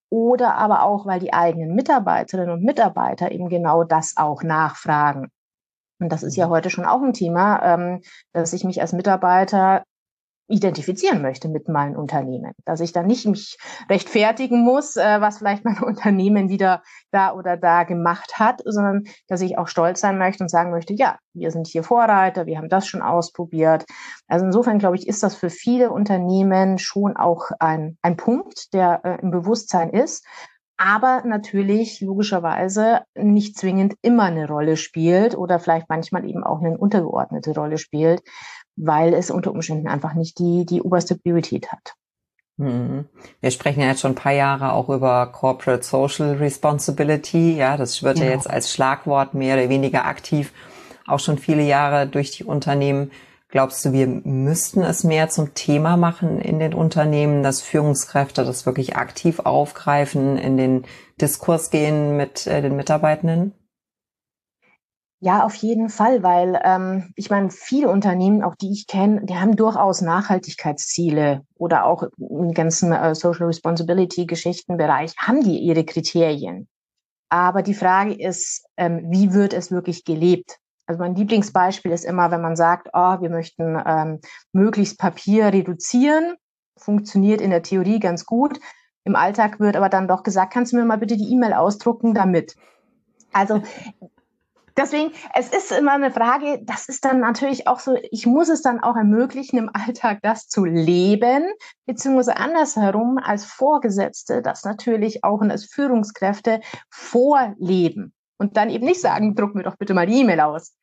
oder 0.10 0.56
aber 0.56 0.84
auch, 0.84 1.06
weil 1.06 1.20
die 1.20 1.34
eigenen 1.34 1.76
Mitarbeiterinnen 1.76 2.52
und 2.52 2.64
Mitarbeiter 2.64 3.32
eben 3.32 3.50
genau 3.50 3.84
das 3.84 4.18
auch 4.18 4.42
nachfragen. 4.44 5.30
Und 6.00 6.12
das 6.12 6.24
ist 6.24 6.36
ja 6.36 6.48
mhm. 6.48 6.52
heute 6.52 6.70
schon 6.72 6.86
auch 6.86 7.02
ein 7.02 7.14
Thema, 7.14 7.62
ähm, 7.64 8.02
dass 8.34 8.54
ich 8.54 8.64
mich 8.64 8.82
als 8.82 8.94
Mitarbeiter 8.94 9.84
identifizieren 10.52 11.22
möchte 11.22 11.50
mit 11.50 11.68
meinem 11.68 11.96
Unternehmen. 11.96 12.54
Dass 12.66 12.80
ich 12.80 12.92
dann 12.92 13.08
nicht 13.08 13.26
mich 13.26 13.58
rechtfertigen 13.90 14.64
muss, 14.64 14.98
äh, 14.98 15.22
was 15.22 15.38
vielleicht 15.38 15.66
mein 15.66 15.80
Unternehmen 15.84 16.50
wieder 16.50 16.84
da 17.12 17.34
oder 17.34 17.58
da 17.58 17.84
gemacht 17.84 18.40
hat, 18.40 18.62
sondern 18.66 19.04
dass 19.28 19.42
ich 19.42 19.58
auch 19.58 19.68
stolz 19.68 20.02
sein 20.02 20.18
möchte 20.18 20.44
und 20.44 20.50
sagen 20.50 20.72
möchte, 20.72 20.94
ja, 20.94 21.18
wir 21.34 21.52
sind 21.52 21.68
hier 21.68 21.84
Vorreiter, 21.84 22.46
wir 22.46 22.58
haben 22.58 22.70
das 22.70 22.88
schon 22.88 23.02
ausprobiert. 23.02 23.86
Also 24.28 24.46
insofern 24.46 24.80
glaube 24.80 24.98
ich, 24.98 25.08
ist 25.08 25.24
das 25.24 25.36
für 25.36 25.50
viele 25.50 25.92
Unternehmen 25.92 26.78
schon 26.78 27.16
auch 27.16 27.52
ein, 27.60 27.98
ein 28.02 28.18
Punkt, 28.18 28.74
der 28.74 29.02
äh, 29.04 29.22
im 29.22 29.32
Bewusstsein 29.32 29.90
ist 29.90 30.26
aber 30.84 31.22
natürlich 31.28 32.02
logischerweise 32.02 33.02
nicht 33.14 33.56
zwingend 33.56 33.94
immer 34.02 34.24
eine 34.24 34.48
Rolle 34.48 34.78
spielt 34.78 35.38
oder 35.38 35.60
vielleicht 35.60 35.90
manchmal 35.90 36.28
eben 36.28 36.44
auch 36.44 36.60
eine 36.60 36.76
untergeordnete 36.76 37.54
Rolle 37.54 37.78
spielt, 37.78 38.24
weil 38.76 39.14
es 39.14 39.32
unter 39.32 39.52
Umständen 39.52 39.88
einfach 39.88 40.14
nicht 40.14 40.40
die, 40.40 40.66
die 40.66 40.82
oberste 40.82 41.16
Priorität 41.16 41.72
hat. 41.72 41.94
Mhm. 42.58 43.06
Wir 43.40 43.52
sprechen 43.52 43.82
ja 43.82 43.88
jetzt 43.88 44.02
schon 44.02 44.12
ein 44.12 44.16
paar 44.16 44.34
Jahre 44.34 44.74
auch 44.74 44.90
über 44.90 45.28
Corporate 45.28 45.84
Social 45.84 46.36
Responsibility. 46.36 47.56
Ja, 47.56 47.78
das 47.78 48.04
wird 48.04 48.16
genau. 48.16 48.28
ja 48.28 48.34
jetzt 48.34 48.50
als 48.50 48.72
Schlagwort 48.72 49.34
mehr 49.34 49.58
oder 49.58 49.70
weniger 49.70 50.06
aktiv 50.06 50.54
auch 51.08 51.20
schon 51.20 51.38
viele 51.38 51.64
Jahre 51.64 52.08
durch 52.08 52.32
die 52.32 52.44
Unternehmen 52.44 53.12
Glaubst 53.52 53.84
du, 53.84 53.92
wir 53.92 54.08
müssten 54.08 54.82
es 54.82 55.04
mehr 55.04 55.28
zum 55.28 55.54
Thema 55.54 55.98
machen 55.98 56.40
in 56.40 56.60
den 56.60 56.74
Unternehmen, 56.74 57.44
dass 57.44 57.62
Führungskräfte 57.62 58.46
das 58.46 58.66
wirklich 58.66 58.96
aktiv 58.96 59.40
aufgreifen, 59.40 60.38
in 60.38 60.56
den 60.56 60.86
Diskurs 61.20 61.70
gehen 61.70 62.16
mit 62.16 62.48
äh, 62.48 62.62
den 62.62 62.78
Mitarbeitenden? 62.78 63.54
Ja, 65.24 65.44
auf 65.44 65.54
jeden 65.54 65.90
Fall, 65.90 66.24
weil 66.24 66.60
ähm, 66.64 67.14
ich 67.16 67.30
meine, 67.30 67.52
viele 67.52 67.90
Unternehmen, 67.90 68.42
auch 68.42 68.56
die 68.56 68.72
ich 68.72 68.88
kenne, 68.88 69.24
die 69.24 69.36
haben 69.36 69.56
durchaus 69.56 70.02
Nachhaltigkeitsziele 70.02 71.42
oder 71.54 71.86
auch 71.86 72.06
im 72.18 72.56
ganzen 72.56 72.92
äh, 72.92 73.14
Social 73.14 73.46
Responsibility 73.46 74.26
Geschichtenbereich 74.26 75.14
haben 75.20 75.44
die 75.44 75.60
ihre 75.60 75.86
Kriterien. 75.86 76.68
Aber 77.30 77.62
die 77.62 77.76
Frage 77.76 78.16
ist, 78.16 78.66
ähm, 78.78 79.06
wie 79.12 79.32
wird 79.32 79.54
es 79.54 79.70
wirklich 79.70 80.06
gelebt? 80.06 80.58
Also 80.88 81.00
mein 81.00 81.14
Lieblingsbeispiel 81.14 81.92
ist 81.92 82.04
immer, 82.04 82.32
wenn 82.32 82.42
man 82.42 82.56
sagt, 82.56 82.90
oh, 82.92 83.22
wir 83.22 83.30
möchten 83.30 83.80
ähm, 83.86 84.22
möglichst 84.54 84.98
Papier 84.98 85.54
reduzieren, 85.54 86.34
funktioniert 86.78 87.42
in 87.42 87.52
der 87.52 87.62
Theorie 87.62 88.00
ganz 88.00 88.26
gut. 88.26 88.60
Im 89.04 89.16
Alltag 89.16 89.60
wird 89.60 89.76
aber 89.76 89.90
dann 89.90 90.08
doch 90.08 90.24
gesagt, 90.24 90.52
kannst 90.52 90.74
du 90.74 90.78
mir 90.78 90.86
mal 90.86 90.98
bitte 90.98 91.16
die 91.16 91.32
E-Mail 91.32 91.54
ausdrucken 91.54 92.16
damit? 92.16 92.56
Also 93.32 93.62
deswegen, 94.78 95.12
es 95.36 95.50
ist 95.50 95.72
immer 95.72 95.94
eine 95.94 96.12
Frage, 96.12 96.60
das 96.64 96.88
ist 96.90 97.06
dann 97.06 97.20
natürlich 97.20 97.68
auch 97.68 97.80
so, 97.80 97.98
ich 98.12 98.26
muss 98.26 98.50
es 98.50 98.62
dann 98.62 98.82
auch 98.82 98.96
ermöglichen, 98.96 99.58
im 99.58 99.70
Alltag 99.74 100.20
das 100.22 100.48
zu 100.48 100.66
leben, 100.66 101.44
beziehungsweise 101.86 102.38
andersherum 102.38 103.18
als 103.18 103.46
Vorgesetzte, 103.46 104.42
das 104.42 104.64
natürlich 104.64 105.24
auch 105.24 105.40
und 105.42 105.52
als 105.52 105.66
Führungskräfte 105.66 106.62
vorleben 106.90 108.14
und 108.38 108.58
dann 108.58 108.70
eben 108.70 108.86
nicht 108.86 109.02
sagen, 109.02 109.36
druck 109.36 109.56
mir 109.56 109.64
doch 109.64 109.78
bitte 109.78 109.94
mal 109.94 110.08
die 110.08 110.22
E-Mail 110.22 110.40
aus. 110.42 110.76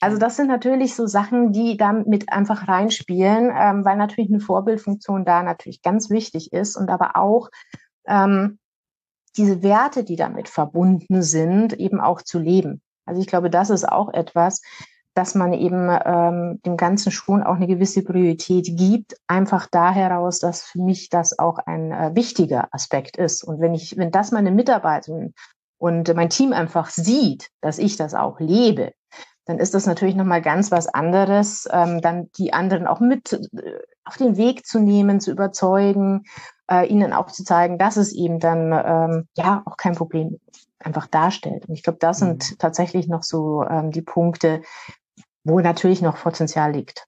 Also 0.00 0.18
das 0.18 0.36
sind 0.36 0.48
natürlich 0.48 0.94
so 0.94 1.06
Sachen, 1.06 1.52
die 1.52 1.76
damit 1.76 2.30
einfach 2.32 2.68
reinspielen, 2.68 3.52
ähm, 3.56 3.84
weil 3.84 3.96
natürlich 3.96 4.30
eine 4.30 4.40
Vorbildfunktion 4.40 5.24
da 5.24 5.42
natürlich 5.42 5.82
ganz 5.82 6.10
wichtig 6.10 6.52
ist 6.52 6.76
und 6.76 6.90
aber 6.90 7.16
auch 7.16 7.50
ähm, 8.06 8.58
diese 9.36 9.62
Werte, 9.62 10.04
die 10.04 10.16
damit 10.16 10.48
verbunden 10.48 11.22
sind, 11.22 11.72
eben 11.72 12.00
auch 12.00 12.22
zu 12.22 12.38
leben. 12.38 12.82
Also 13.06 13.20
ich 13.20 13.26
glaube, 13.26 13.50
das 13.50 13.70
ist 13.70 13.88
auch 13.88 14.12
etwas, 14.12 14.62
dass 15.14 15.34
man 15.34 15.52
eben 15.52 15.88
ähm, 16.04 16.60
dem 16.66 16.76
Ganzen 16.76 17.12
schon 17.12 17.42
auch 17.42 17.54
eine 17.54 17.68
gewisse 17.68 18.02
Priorität 18.02 18.66
gibt, 18.76 19.14
einfach 19.28 19.68
da 19.70 19.92
heraus, 19.92 20.40
dass 20.40 20.64
für 20.64 20.80
mich 20.82 21.08
das 21.08 21.38
auch 21.38 21.58
ein 21.58 21.92
äh, 21.92 22.10
wichtiger 22.14 22.68
Aspekt 22.72 23.16
ist. 23.16 23.44
Und 23.44 23.60
wenn 23.60 23.74
ich, 23.74 23.96
wenn 23.96 24.10
das 24.10 24.32
meine 24.32 24.50
Mitarbeiterin 24.50 25.32
und 25.78 26.12
mein 26.14 26.30
Team 26.30 26.52
einfach 26.52 26.90
sieht, 26.90 27.48
dass 27.60 27.78
ich 27.78 27.96
das 27.96 28.14
auch 28.14 28.40
lebe, 28.40 28.92
dann 29.46 29.58
ist 29.58 29.74
das 29.74 29.86
natürlich 29.86 30.16
nochmal 30.16 30.42
ganz 30.42 30.72
was 30.72 30.88
anderes, 30.88 31.68
ähm, 31.70 32.00
dann 32.00 32.30
die 32.38 32.52
anderen 32.52 32.86
auch 32.86 33.00
mit 33.00 33.32
äh, 33.32 33.78
auf 34.04 34.16
den 34.16 34.36
Weg 34.36 34.66
zu 34.66 34.80
nehmen, 34.80 35.20
zu 35.20 35.30
überzeugen, 35.30 36.24
äh, 36.70 36.86
ihnen 36.88 37.12
auch 37.12 37.26
zu 37.26 37.44
zeigen, 37.44 37.78
dass 37.78 37.96
es 37.96 38.12
eben 38.12 38.40
dann 38.40 38.72
ähm, 38.72 39.28
ja 39.36 39.62
auch 39.66 39.76
kein 39.76 39.94
Problem 39.94 40.40
einfach 40.84 41.06
darstellt. 41.06 41.66
Und 41.66 41.74
ich 41.74 41.82
glaube, 41.82 41.98
das 42.00 42.18
sind 42.18 42.50
mhm. 42.50 42.58
tatsächlich 42.58 43.08
noch 43.08 43.22
so 43.22 43.64
ähm, 43.68 43.90
die 43.90 44.02
Punkte, 44.02 44.62
wo 45.44 45.60
natürlich 45.60 46.02
noch 46.02 46.16
Potenzial 46.16 46.72
liegt. 46.72 47.06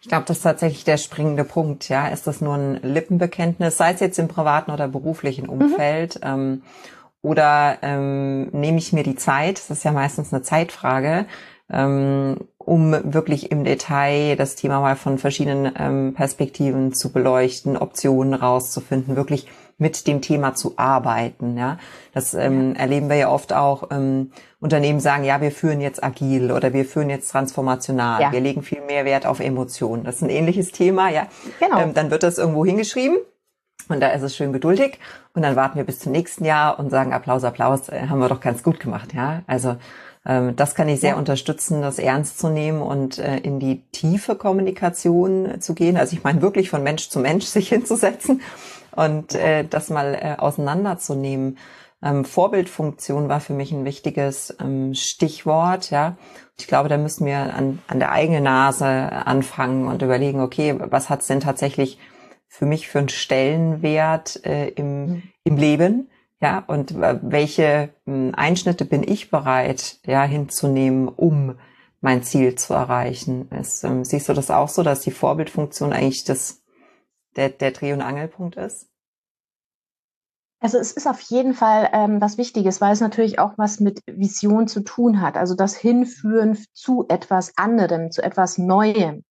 Ich 0.00 0.08
glaube, 0.08 0.24
das 0.26 0.38
ist 0.38 0.42
tatsächlich 0.42 0.84
der 0.84 0.96
springende 0.96 1.44
Punkt. 1.44 1.88
Ja, 1.88 2.08
ist 2.08 2.26
das 2.26 2.40
nur 2.40 2.54
ein 2.54 2.74
Lippenbekenntnis, 2.82 3.76
sei 3.76 3.92
es 3.92 4.00
jetzt 4.00 4.18
im 4.18 4.28
privaten 4.28 4.72
oder 4.72 4.88
beruflichen 4.88 5.44
mhm. 5.44 5.50
Umfeld? 5.50 6.16
Mhm. 6.16 6.28
Ähm, 6.28 6.62
oder 7.22 7.78
ähm, 7.82 8.48
nehme 8.48 8.78
ich 8.78 8.92
mir 8.92 9.04
die 9.04 9.14
Zeit? 9.14 9.58
Das 9.58 9.70
ist 9.70 9.84
ja 9.84 9.92
meistens 9.92 10.32
eine 10.32 10.42
Zeitfrage 10.42 11.26
ähm, 11.70 12.36
um 12.64 12.92
wirklich 13.12 13.50
im 13.50 13.64
Detail 13.64 14.36
das 14.36 14.54
Thema 14.54 14.80
mal 14.80 14.96
von 14.96 15.18
verschiedenen 15.18 15.72
ähm, 15.78 16.14
Perspektiven 16.14 16.92
zu 16.92 17.12
beleuchten, 17.12 17.76
Optionen 17.76 18.34
rauszufinden, 18.34 19.16
wirklich 19.16 19.46
mit 19.78 20.06
dem 20.06 20.22
Thema 20.22 20.54
zu 20.54 20.74
arbeiten. 20.76 21.58
Ja, 21.58 21.78
das 22.14 22.34
ähm, 22.34 22.74
ja. 22.74 22.80
erleben 22.80 23.08
wir 23.08 23.16
ja 23.16 23.30
oft 23.30 23.52
auch. 23.52 23.90
Ähm, 23.90 24.30
Unternehmen 24.60 25.00
sagen, 25.00 25.24
ja, 25.24 25.40
wir 25.40 25.50
führen 25.50 25.80
jetzt 25.80 26.02
agil 26.02 26.52
oder 26.52 26.72
wir 26.72 26.84
führen 26.84 27.10
jetzt 27.10 27.30
transformational. 27.30 28.22
Ja. 28.22 28.32
Wir 28.32 28.40
legen 28.40 28.62
viel 28.62 28.80
mehr 28.80 29.04
Wert 29.04 29.26
auf 29.26 29.40
Emotionen. 29.40 30.04
Das 30.04 30.16
ist 30.16 30.22
ein 30.22 30.30
ähnliches 30.30 30.70
Thema. 30.72 31.10
Ja, 31.10 31.26
genau. 31.58 31.80
Ähm, 31.80 31.94
dann 31.94 32.10
wird 32.10 32.22
das 32.22 32.38
irgendwo 32.38 32.64
hingeschrieben. 32.64 33.18
Und 33.88 34.00
da 34.00 34.10
ist 34.10 34.22
es 34.22 34.36
schön 34.36 34.52
geduldig. 34.52 34.98
Und 35.34 35.42
dann 35.42 35.56
warten 35.56 35.76
wir 35.76 35.84
bis 35.84 35.98
zum 35.98 36.12
nächsten 36.12 36.44
Jahr 36.44 36.78
und 36.78 36.90
sagen 36.90 37.12
Applaus, 37.12 37.42
Applaus, 37.42 37.88
äh, 37.88 38.06
haben 38.08 38.20
wir 38.20 38.28
doch 38.28 38.40
ganz 38.40 38.62
gut 38.62 38.78
gemacht. 38.78 39.12
Ja, 39.14 39.42
also 39.48 39.76
das 40.24 40.76
kann 40.76 40.88
ich 40.88 41.00
sehr 41.00 41.10
ja. 41.10 41.16
unterstützen, 41.16 41.82
das 41.82 41.98
ernst 41.98 42.38
zu 42.38 42.48
nehmen 42.48 42.80
und 42.80 43.18
äh, 43.18 43.38
in 43.38 43.58
die 43.58 43.82
tiefe 43.90 44.36
Kommunikation 44.36 45.60
zu 45.60 45.74
gehen. 45.74 45.96
Also 45.96 46.16
ich 46.16 46.22
meine 46.22 46.42
wirklich 46.42 46.70
von 46.70 46.84
Mensch 46.84 47.08
zu 47.08 47.18
Mensch 47.18 47.44
sich 47.46 47.68
hinzusetzen 47.68 48.40
und 48.94 49.34
äh, 49.34 49.64
das 49.64 49.90
mal 49.90 50.14
äh, 50.14 50.36
auseinanderzunehmen. 50.38 51.58
Ähm, 52.02 52.24
Vorbildfunktion 52.24 53.28
war 53.28 53.40
für 53.40 53.52
mich 53.52 53.72
ein 53.72 53.84
wichtiges 53.84 54.56
ähm, 54.60 54.94
Stichwort, 54.94 55.90
ja. 55.90 56.16
Ich 56.58 56.66
glaube, 56.66 56.88
da 56.88 56.98
müssen 56.98 57.26
wir 57.26 57.54
an, 57.54 57.80
an 57.88 57.98
der 57.98 58.12
eigenen 58.12 58.44
Nase 58.44 58.86
anfangen 58.86 59.88
und 59.88 60.02
überlegen, 60.02 60.40
okay, 60.40 60.76
was 60.78 61.10
hat 61.10 61.22
es 61.22 61.26
denn 61.28 61.40
tatsächlich 61.40 61.98
für 62.48 62.66
mich 62.66 62.88
für 62.88 62.98
einen 62.98 63.08
Stellenwert 63.08 64.44
äh, 64.44 64.68
im, 64.68 65.06
mhm. 65.06 65.22
im 65.44 65.56
Leben? 65.56 66.08
Ja, 66.42 66.58
und 66.66 66.90
äh, 66.90 67.20
welche 67.22 67.94
hm, 68.04 68.34
Einschnitte 68.34 68.84
bin 68.84 69.04
ich 69.04 69.30
bereit, 69.30 70.00
ja, 70.04 70.24
hinzunehmen, 70.24 71.08
um 71.08 71.56
mein 72.00 72.24
Ziel 72.24 72.56
zu 72.56 72.74
erreichen? 72.74 73.48
Ist, 73.52 73.84
ähm, 73.84 74.04
siehst 74.04 74.28
du 74.28 74.32
das 74.32 74.50
auch 74.50 74.68
so, 74.68 74.82
dass 74.82 75.02
die 75.02 75.12
Vorbildfunktion 75.12 75.92
eigentlich 75.92 76.24
das, 76.24 76.64
der, 77.36 77.48
der 77.48 77.70
Dreh- 77.70 77.92
und 77.92 78.02
Angelpunkt 78.02 78.56
ist? 78.56 78.88
Also 80.58 80.78
es 80.78 80.90
ist 80.90 81.06
auf 81.06 81.20
jeden 81.20 81.54
Fall 81.54 81.88
ähm, 81.92 82.20
was 82.20 82.38
Wichtiges, 82.38 82.80
weil 82.80 82.92
es 82.92 83.00
natürlich 83.00 83.38
auch 83.38 83.52
was 83.56 83.78
mit 83.78 84.00
Vision 84.06 84.66
zu 84.66 84.80
tun 84.80 85.20
hat. 85.20 85.36
Also 85.36 85.54
das 85.54 85.76
Hinführen 85.76 86.58
zu 86.72 87.06
etwas 87.08 87.56
anderem, 87.56 88.10
zu 88.10 88.20
etwas 88.20 88.58
Neuem. 88.58 89.22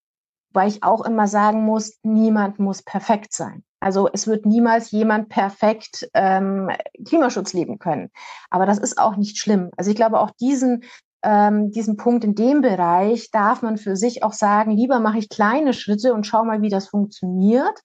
Weil 0.54 0.70
ich 0.70 0.84
auch 0.84 1.02
immer 1.06 1.28
sagen 1.28 1.66
muss, 1.66 2.00
niemand 2.04 2.60
muss 2.60 2.84
perfekt 2.84 3.34
sein. 3.34 3.64
Also 3.82 4.08
es 4.14 4.28
wird 4.28 4.46
niemals 4.46 4.92
jemand 4.92 5.30
perfekt 5.30 6.08
ähm, 6.14 6.70
Klimaschutz 7.06 7.52
leben 7.54 7.80
können. 7.80 8.12
Aber 8.50 8.66
das 8.66 8.78
ist 8.78 9.00
auch 9.00 9.18
nicht 9.18 9.40
schlimm. 9.40 9.72
Also 9.76 9.90
ich 9.90 9.98
glaube, 9.98 10.20
auch 10.20 10.32
diesen, 10.32 10.84
ähm, 11.24 11.72
diesen 11.72 11.98
Punkt 11.98 12.24
in 12.24 12.36
dem 12.36 12.62
Bereich 12.62 13.32
darf 13.32 13.64
man 13.64 13.78
für 13.78 13.96
sich 13.96 14.24
auch 14.24 14.34
sagen, 14.34 14.72
lieber 14.72 15.00
mache 15.00 15.18
ich 15.18 15.30
kleine 15.30 15.74
Schritte 15.74 16.14
und 16.14 16.28
schau 16.28 16.46
mal, 16.46 16.62
wie 16.62 16.70
das 16.70 16.88
funktioniert 16.88 17.82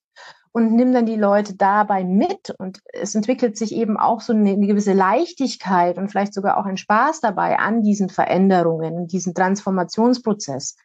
und 0.53 0.75
nimm 0.75 0.93
dann 0.93 1.07
die 1.07 1.17
Leute 1.17 1.55
dabei 1.55 2.05
mit. 2.05 2.55
Und 2.59 2.81
es 2.93 3.15
entwickelt 3.15 3.57
sich 3.57 3.73
eben 3.73 3.97
auch 3.97 4.21
so 4.21 4.35
eine, 4.35 4.51
eine 4.51 4.67
gewisse 4.67 4.93
Leichtigkeit 4.93 5.97
und 5.97 6.11
vielleicht 6.11 6.35
sogar 6.35 6.59
auch 6.59 6.67
ein 6.67 6.77
Spaß 6.77 7.21
dabei 7.21 7.59
an 7.59 7.83
diesen 7.83 8.11
Veränderungen, 8.11 9.07
diesen 9.07 9.35
Transformationsprozess 9.35 10.77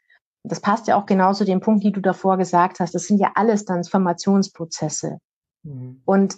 das 0.44 0.60
passt 0.60 0.88
ja 0.88 0.96
auch 0.96 1.06
genau 1.06 1.34
zu 1.34 1.46
dem 1.46 1.60
Punkt, 1.60 1.84
die 1.84 1.92
du 1.92 2.02
davor 2.02 2.38
gesagt 2.38 2.80
hast. 2.80 2.96
Das 2.96 3.06
sind 3.06 3.20
ja 3.20 3.32
alles 3.36 3.66
Transformationsprozesse. 3.66 5.20
Mhm. 5.64 6.02
Und 6.06 6.38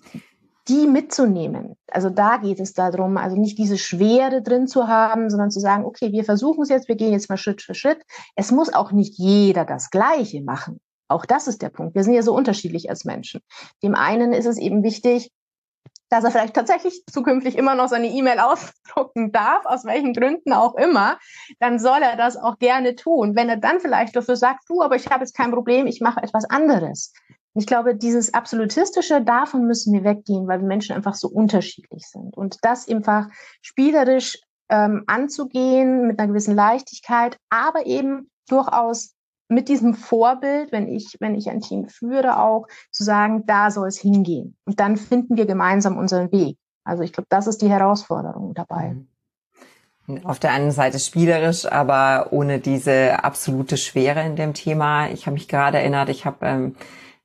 die 0.68 0.88
mitzunehmen. 0.88 1.76
Also 1.92 2.10
da 2.10 2.38
geht 2.38 2.60
es 2.60 2.74
darum, 2.74 3.18
also 3.18 3.36
nicht 3.36 3.58
diese 3.58 3.78
Schwere 3.78 4.42
drin 4.42 4.68
zu 4.68 4.88
haben, 4.88 5.30
sondern 5.30 5.52
zu 5.52 5.60
sagen, 5.60 5.84
okay, 5.84 6.12
wir 6.12 6.24
versuchen 6.24 6.64
es 6.64 6.70
jetzt, 6.70 6.88
wir 6.88 6.96
gehen 6.96 7.12
jetzt 7.12 7.30
mal 7.30 7.38
Schritt 7.38 7.62
für 7.62 7.76
Schritt. 7.76 8.02
Es 8.36 8.52
muss 8.52 8.74
auch 8.74 8.92
nicht 8.92 9.18
jeder 9.18 9.66
das 9.66 9.90
Gleiche 9.90 10.42
machen. 10.42 10.80
Auch 11.10 11.26
das 11.26 11.48
ist 11.48 11.62
der 11.62 11.70
Punkt. 11.70 11.96
Wir 11.96 12.04
sind 12.04 12.14
ja 12.14 12.22
so 12.22 12.34
unterschiedlich 12.34 12.90
als 12.90 13.04
Menschen. 13.04 13.42
Dem 13.84 13.94
einen 13.94 14.32
ist 14.32 14.46
es 14.46 14.58
eben 14.58 14.84
wichtig, 14.84 15.32
dass 16.14 16.24
er 16.24 16.32
vielleicht 16.32 16.54
tatsächlich 16.54 17.04
zukünftig 17.12 17.58
immer 17.58 17.74
noch 17.74 17.88
seine 17.88 18.08
E-Mail 18.08 18.40
ausdrucken 18.40 19.32
darf, 19.32 19.66
aus 19.66 19.84
welchen 19.84 20.14
Gründen 20.14 20.54
auch 20.54 20.76
immer, 20.76 21.18
dann 21.60 21.80
soll 21.80 22.02
er 22.04 22.16
das 22.16 22.38
auch 22.38 22.60
gerne 22.60 22.96
tun. 22.96 23.36
Wenn 23.36 23.50
er 23.50 23.58
dann 23.58 23.80
vielleicht 23.80 24.16
dafür 24.16 24.36
sagt, 24.36 24.70
du, 24.70 24.84
aber 24.84 24.96
ich 24.96 25.10
habe 25.10 25.22
jetzt 25.22 25.36
kein 25.36 25.52
Problem, 25.52 25.88
ich 25.88 26.02
mache 26.02 26.22
etwas 26.22 26.46
anderes. 26.46 27.14
Ich 27.56 27.66
glaube, 27.66 27.96
dieses 27.96 28.34
Absolutistische, 28.34 29.22
davon 29.22 29.66
müssen 29.66 29.92
wir 29.94 30.04
weggehen, 30.04 30.48
weil 30.48 30.60
wir 30.60 30.68
Menschen 30.68 30.96
einfach 30.96 31.16
so 31.16 31.28
unterschiedlich 31.28 32.06
sind. 32.08 32.38
Und 32.38 32.58
das 32.62 32.88
einfach 32.88 33.28
spielerisch 33.62 34.40
ähm, 34.70 35.04
anzugehen, 35.08 36.06
mit 36.06 36.20
einer 36.20 36.28
gewissen 36.28 36.56
Leichtigkeit, 36.56 37.38
aber 37.50 37.88
eben 37.88 38.30
durchaus 38.48 39.16
mit 39.54 39.70
diesem 39.70 39.94
Vorbild, 39.94 40.72
wenn 40.72 40.88
ich, 40.88 41.18
wenn 41.20 41.36
ich 41.36 41.50
ein 41.50 41.62
Team 41.62 41.88
führe, 41.88 42.40
auch 42.40 42.68
zu 42.92 43.04
sagen, 43.04 43.46
da 43.46 43.72
soll 43.72 43.88
es 43.88 44.00
hingehen. 44.00 44.56
Und 44.66 44.80
dann 44.80 44.98
finden 44.98 45.38
wir 45.38 45.46
gemeinsam 45.46 45.98
unseren 45.98 46.32
Weg. 46.32 46.58
Also 46.84 47.04
ich 47.04 47.14
glaube, 47.14 47.28
das 47.30 47.48
ist 47.48 47.62
die 47.62 47.70
Herausforderung 47.70 48.54
dabei. 48.54 48.96
Mhm. 50.08 50.26
Auf 50.26 50.40
der 50.40 50.52
einen 50.52 50.72
Seite 50.72 51.00
spielerisch, 51.00 51.66
aber 51.66 52.28
ohne 52.32 52.60
diese 52.60 53.24
absolute 53.24 53.78
Schwere 53.78 54.26
in 54.26 54.36
dem 54.36 54.54
Thema. 54.54 55.10
Ich 55.10 55.26
habe 55.26 55.36
mich 55.36 55.48
gerade 55.48 55.78
erinnert, 55.78 56.10
ich 56.10 56.26
habe 56.26 56.46
ähm, 56.46 56.76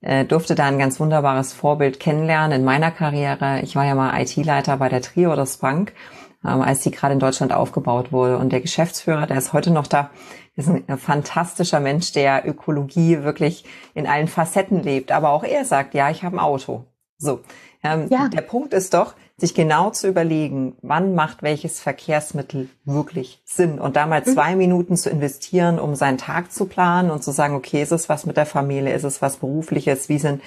äh, 0.00 0.24
durfte 0.24 0.54
da 0.54 0.66
ein 0.66 0.78
ganz 0.78 1.00
wunderbares 1.00 1.52
Vorbild 1.52 1.98
kennenlernen 1.98 2.60
in 2.60 2.64
meiner 2.64 2.92
Karriere. 2.92 3.60
Ich 3.62 3.74
war 3.74 3.84
ja 3.84 3.96
mal 3.96 4.20
IT-Leiter 4.20 4.76
bei 4.76 4.88
der 4.88 5.02
Triodos 5.02 5.56
Bank 5.56 5.92
ähm, 6.44 6.62
als 6.62 6.80
die 6.80 6.90
gerade 6.90 7.14
in 7.14 7.20
Deutschland 7.20 7.52
aufgebaut 7.52 8.12
wurde. 8.12 8.38
Und 8.38 8.50
der 8.50 8.60
Geschäftsführer, 8.60 9.26
der 9.26 9.38
ist 9.38 9.52
heute 9.52 9.70
noch 9.70 9.86
da, 9.86 10.10
ist 10.56 10.68
ein 10.68 10.98
fantastischer 10.98 11.80
Mensch, 11.80 12.12
der 12.12 12.48
Ökologie 12.48 13.22
wirklich 13.22 13.64
in 13.94 14.06
allen 14.06 14.28
Facetten 14.28 14.82
lebt. 14.82 15.12
Aber 15.12 15.30
auch 15.30 15.44
er 15.44 15.64
sagt, 15.64 15.94
ja, 15.94 16.10
ich 16.10 16.24
habe 16.24 16.36
ein 16.36 16.40
Auto. 16.40 16.84
So. 17.16 17.40
Ähm, 17.82 18.08
ja. 18.10 18.28
Der 18.28 18.40
Punkt 18.40 18.74
ist 18.74 18.94
doch, 18.94 19.14
sich 19.36 19.54
genau 19.54 19.90
zu 19.90 20.08
überlegen, 20.08 20.76
wann 20.82 21.14
macht 21.14 21.42
welches 21.42 21.78
Verkehrsmittel 21.78 22.68
wirklich 22.84 23.40
Sinn 23.44 23.78
und 23.78 23.94
da 23.94 24.06
mal 24.06 24.20
mhm. 24.20 24.32
zwei 24.32 24.56
Minuten 24.56 24.96
zu 24.96 25.10
investieren, 25.10 25.78
um 25.78 25.94
seinen 25.94 26.18
Tag 26.18 26.50
zu 26.52 26.66
planen 26.66 27.10
und 27.10 27.22
zu 27.22 27.30
sagen, 27.30 27.54
okay, 27.54 27.80
ist 27.80 27.92
es 27.92 28.08
was 28.08 28.26
mit 28.26 28.36
der 28.36 28.46
Familie, 28.46 28.94
ist 28.94 29.04
es 29.04 29.22
was 29.22 29.36
berufliches, 29.36 30.08
wie 30.08 30.18
sind 30.18 30.42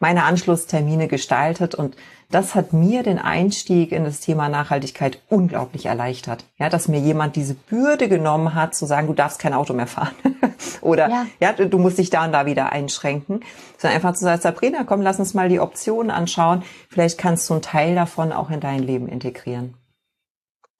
meine 0.00 0.24
Anschlusstermine 0.24 1.08
gestaltet 1.08 1.74
und 1.74 1.96
das 2.30 2.54
hat 2.54 2.72
mir 2.72 3.02
den 3.02 3.18
Einstieg 3.18 3.92
in 3.92 4.04
das 4.04 4.20
Thema 4.20 4.48
Nachhaltigkeit 4.48 5.20
unglaublich 5.28 5.86
erleichtert. 5.86 6.44
Ja, 6.58 6.68
dass 6.68 6.88
mir 6.88 6.98
jemand 6.98 7.36
diese 7.36 7.54
Bürde 7.54 8.08
genommen 8.08 8.54
hat, 8.54 8.74
zu 8.74 8.86
sagen, 8.86 9.06
du 9.06 9.12
darfst 9.12 9.38
kein 9.38 9.54
Auto 9.54 9.72
mehr 9.72 9.86
fahren. 9.86 10.14
Oder 10.80 11.08
ja. 11.08 11.26
ja. 11.40 11.52
du 11.52 11.78
musst 11.78 11.98
dich 11.98 12.10
da 12.10 12.24
und 12.24 12.32
da 12.32 12.46
wieder 12.46 12.72
einschränken. 12.72 13.40
Sondern 13.78 13.96
einfach 13.96 14.14
zu 14.14 14.24
sagen, 14.24 14.40
Sabrina, 14.40 14.84
komm, 14.84 15.02
lass 15.02 15.18
uns 15.18 15.34
mal 15.34 15.48
die 15.48 15.60
Optionen 15.60 16.10
anschauen. 16.10 16.62
Vielleicht 16.88 17.18
kannst 17.18 17.48
du 17.48 17.54
einen 17.54 17.62
Teil 17.62 17.94
davon 17.94 18.32
auch 18.32 18.50
in 18.50 18.60
dein 18.60 18.82
Leben 18.82 19.08
integrieren. 19.08 19.74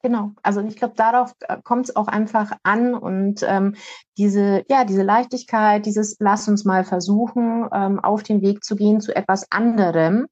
Genau, 0.03 0.31
also 0.43 0.61
ich 0.61 0.77
glaube, 0.77 0.95
darauf 0.97 1.33
äh, 1.41 1.57
kommt 1.65 1.89
es 1.89 1.97
auch 1.97 2.07
einfach 2.07 2.53
an 2.63 2.95
und 2.95 3.43
ähm, 3.43 3.75
diese, 4.19 4.65
ja, 4.69 4.85
diese 4.85 5.03
Leichtigkeit, 5.03 5.85
dieses 5.85 6.17
Lass 6.21 6.47
uns 6.47 6.65
mal 6.65 6.85
versuchen, 6.85 7.69
ähm, 7.73 7.99
auf 7.99 8.23
den 8.23 8.41
Weg 8.41 8.63
zu 8.63 8.77
gehen 8.77 9.01
zu 9.01 9.17
etwas 9.17 9.51
anderem, 9.51 10.29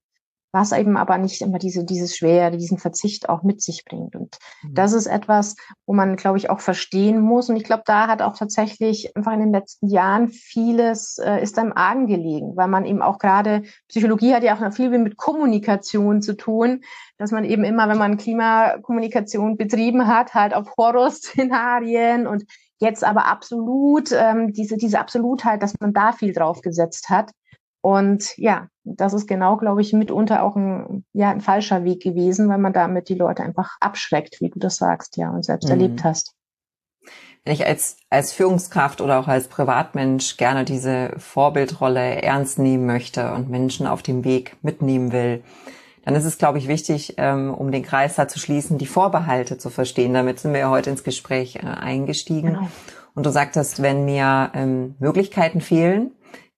was 0.55 0.71
eben 0.71 0.95
aber 0.95 1.17
nicht 1.17 1.41
immer 1.41 1.59
diese, 1.59 1.83
dieses 1.83 2.15
Schwere, 2.15 2.55
diesen 2.55 2.77
Verzicht 2.77 3.27
auch 3.27 3.43
mit 3.43 3.61
sich 3.61 3.83
bringt. 3.83 4.15
Und 4.15 4.37
mhm. 4.63 4.73
das 4.73 4.93
ist 4.93 5.05
etwas, 5.05 5.57
wo 5.85 5.93
man, 5.93 6.15
glaube 6.15 6.37
ich, 6.37 6.49
auch 6.49 6.61
verstehen 6.61 7.19
muss. 7.19 7.49
Und 7.49 7.57
ich 7.57 7.65
glaube, 7.65 7.83
da 7.85 8.07
hat 8.07 8.21
auch 8.21 8.37
tatsächlich 8.37 9.15
einfach 9.17 9.33
in 9.33 9.41
den 9.41 9.51
letzten 9.51 9.89
Jahren 9.89 10.29
vieles 10.29 11.17
äh, 11.17 11.43
ist 11.43 11.57
im 11.57 11.75
Argen 11.75 12.07
gelegen, 12.07 12.55
weil 12.55 12.69
man 12.69 12.85
eben 12.85 13.01
auch 13.01 13.19
gerade, 13.19 13.63
Psychologie 13.89 14.33
hat 14.33 14.43
ja 14.43 14.55
auch 14.55 14.61
noch 14.61 14.71
viel 14.71 14.89
mit 14.97 15.17
Kommunikation 15.17 16.21
zu 16.21 16.37
tun, 16.37 16.85
dass 17.17 17.31
man 17.31 17.43
eben 17.43 17.65
immer, 17.65 17.89
wenn 17.89 17.97
man 17.97 18.15
Klimakommunikation 18.15 19.57
betrieben 19.57 20.07
hat, 20.07 20.33
halt 20.33 20.53
auf 20.53 20.71
Horrorszenarien 20.77 22.27
und 22.27 22.45
jetzt 22.79 23.03
aber 23.03 23.25
absolut 23.25 24.13
ähm, 24.13 24.53
diese, 24.53 24.77
diese 24.77 24.99
Absolutheit, 24.99 25.61
dass 25.61 25.77
man 25.81 25.91
da 25.91 26.13
viel 26.13 26.31
drauf 26.31 26.61
gesetzt 26.61 27.09
hat. 27.09 27.31
Und 27.85 28.35
ja, 28.37 28.67
das 28.83 29.13
ist 29.13 29.27
genau, 29.27 29.57
glaube 29.57 29.81
ich, 29.81 29.93
mitunter 29.93 30.41
auch 30.41 30.55
ein, 30.55 31.05
ja, 31.13 31.29
ein 31.29 31.39
falscher 31.39 31.83
Weg 31.83 32.01
gewesen, 32.01 32.49
weil 32.49 32.57
man 32.57 32.73
damit 32.73 33.09
die 33.09 33.13
Leute 33.13 33.43
einfach 33.43 33.77
abschreckt, 33.79 34.41
wie 34.41 34.49
du 34.49 34.57
das 34.57 34.77
sagst, 34.77 35.17
ja, 35.17 35.29
und 35.29 35.45
selbst 35.45 35.65
mhm. 35.65 35.73
erlebt 35.73 36.03
hast. 36.03 36.33
Wenn 37.43 37.53
ich 37.53 37.63
als, 37.63 37.97
als 38.09 38.33
Führungskraft 38.33 39.01
oder 39.01 39.19
auch 39.19 39.27
als 39.27 39.49
Privatmensch 39.49 40.35
gerne 40.37 40.65
diese 40.65 41.13
Vorbildrolle 41.19 42.23
ernst 42.23 42.57
nehmen 42.57 42.87
möchte 42.87 43.31
und 43.33 43.51
Menschen 43.51 43.85
auf 43.85 44.01
dem 44.01 44.23
Weg 44.23 44.57
mitnehmen 44.63 45.11
will, 45.11 45.43
dann 46.05 46.15
ist 46.15 46.25
es, 46.25 46.39
glaube 46.39 46.57
ich, 46.57 46.67
wichtig, 46.67 47.13
ähm, 47.17 47.53
um 47.53 47.71
den 47.71 47.83
Kreis 47.83 48.15
da 48.15 48.27
zu 48.27 48.39
schließen, 48.39 48.79
die 48.79 48.87
Vorbehalte 48.87 49.59
zu 49.59 49.69
verstehen. 49.69 50.15
Damit 50.15 50.39
sind 50.39 50.53
wir 50.53 50.61
ja 50.61 50.69
heute 50.71 50.89
ins 50.89 51.03
Gespräch 51.03 51.57
äh, 51.57 51.67
eingestiegen. 51.67 52.53
Genau. 52.53 52.67
Und 53.13 53.27
du 53.27 53.31
sagtest, 53.31 53.83
wenn 53.83 54.05
mir 54.05 54.49
ähm, 54.55 54.95
Möglichkeiten 54.97 55.61
fehlen, 55.61 56.14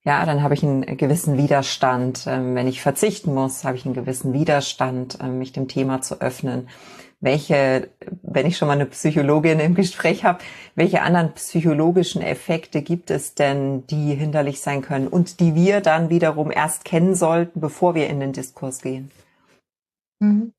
ja, 0.08 0.26
dann 0.26 0.42
habe 0.42 0.54
ich 0.54 0.64
einen 0.64 0.86
gewissen 0.96 1.38
Widerstand. 1.38 2.28
Ähm, 2.28 2.56
wenn 2.56 2.66
ich 2.66 2.82
verzichten 2.82 3.34
muss, 3.34 3.66
habe 3.66 3.76
ich 3.76 3.86
einen 3.86 3.94
gewissen 3.94 4.32
Widerstand, 4.32 5.18
ähm, 5.22 5.38
mich 5.38 5.52
dem 5.52 5.68
Thema 5.68 6.00
zu 6.00 6.22
öffnen. 6.22 6.70
Welche, 7.20 7.90
wenn 8.22 8.46
ich 8.46 8.56
schon 8.56 8.70
mal 8.70 8.76
eine 8.76 8.86
Psychologin 8.86 9.60
im 9.60 9.76
Gespräch 9.76 10.24
habe, 10.24 10.40
welche 10.76 11.02
anderen 11.02 11.34
psychologischen 11.34 12.22
Effekte 12.22 12.84
gibt 12.84 13.12
es 13.12 13.36
denn, 13.36 13.86
die 13.88 14.16
hinderlich 14.16 14.62
sein 14.62 14.82
können 14.82 15.10
und 15.10 15.42
die 15.42 15.56
wir 15.56 15.82
dann 15.82 16.10
wiederum 16.10 16.52
erst 16.52 16.86
kennen 16.86 17.14
sollten, 17.14 17.60
bevor 17.60 17.94
wir 17.94 18.08
in 18.08 18.22
den 18.22 18.32
Diskurs 18.32 18.82
gehen? 18.82 19.12
Mhm. 20.22 20.54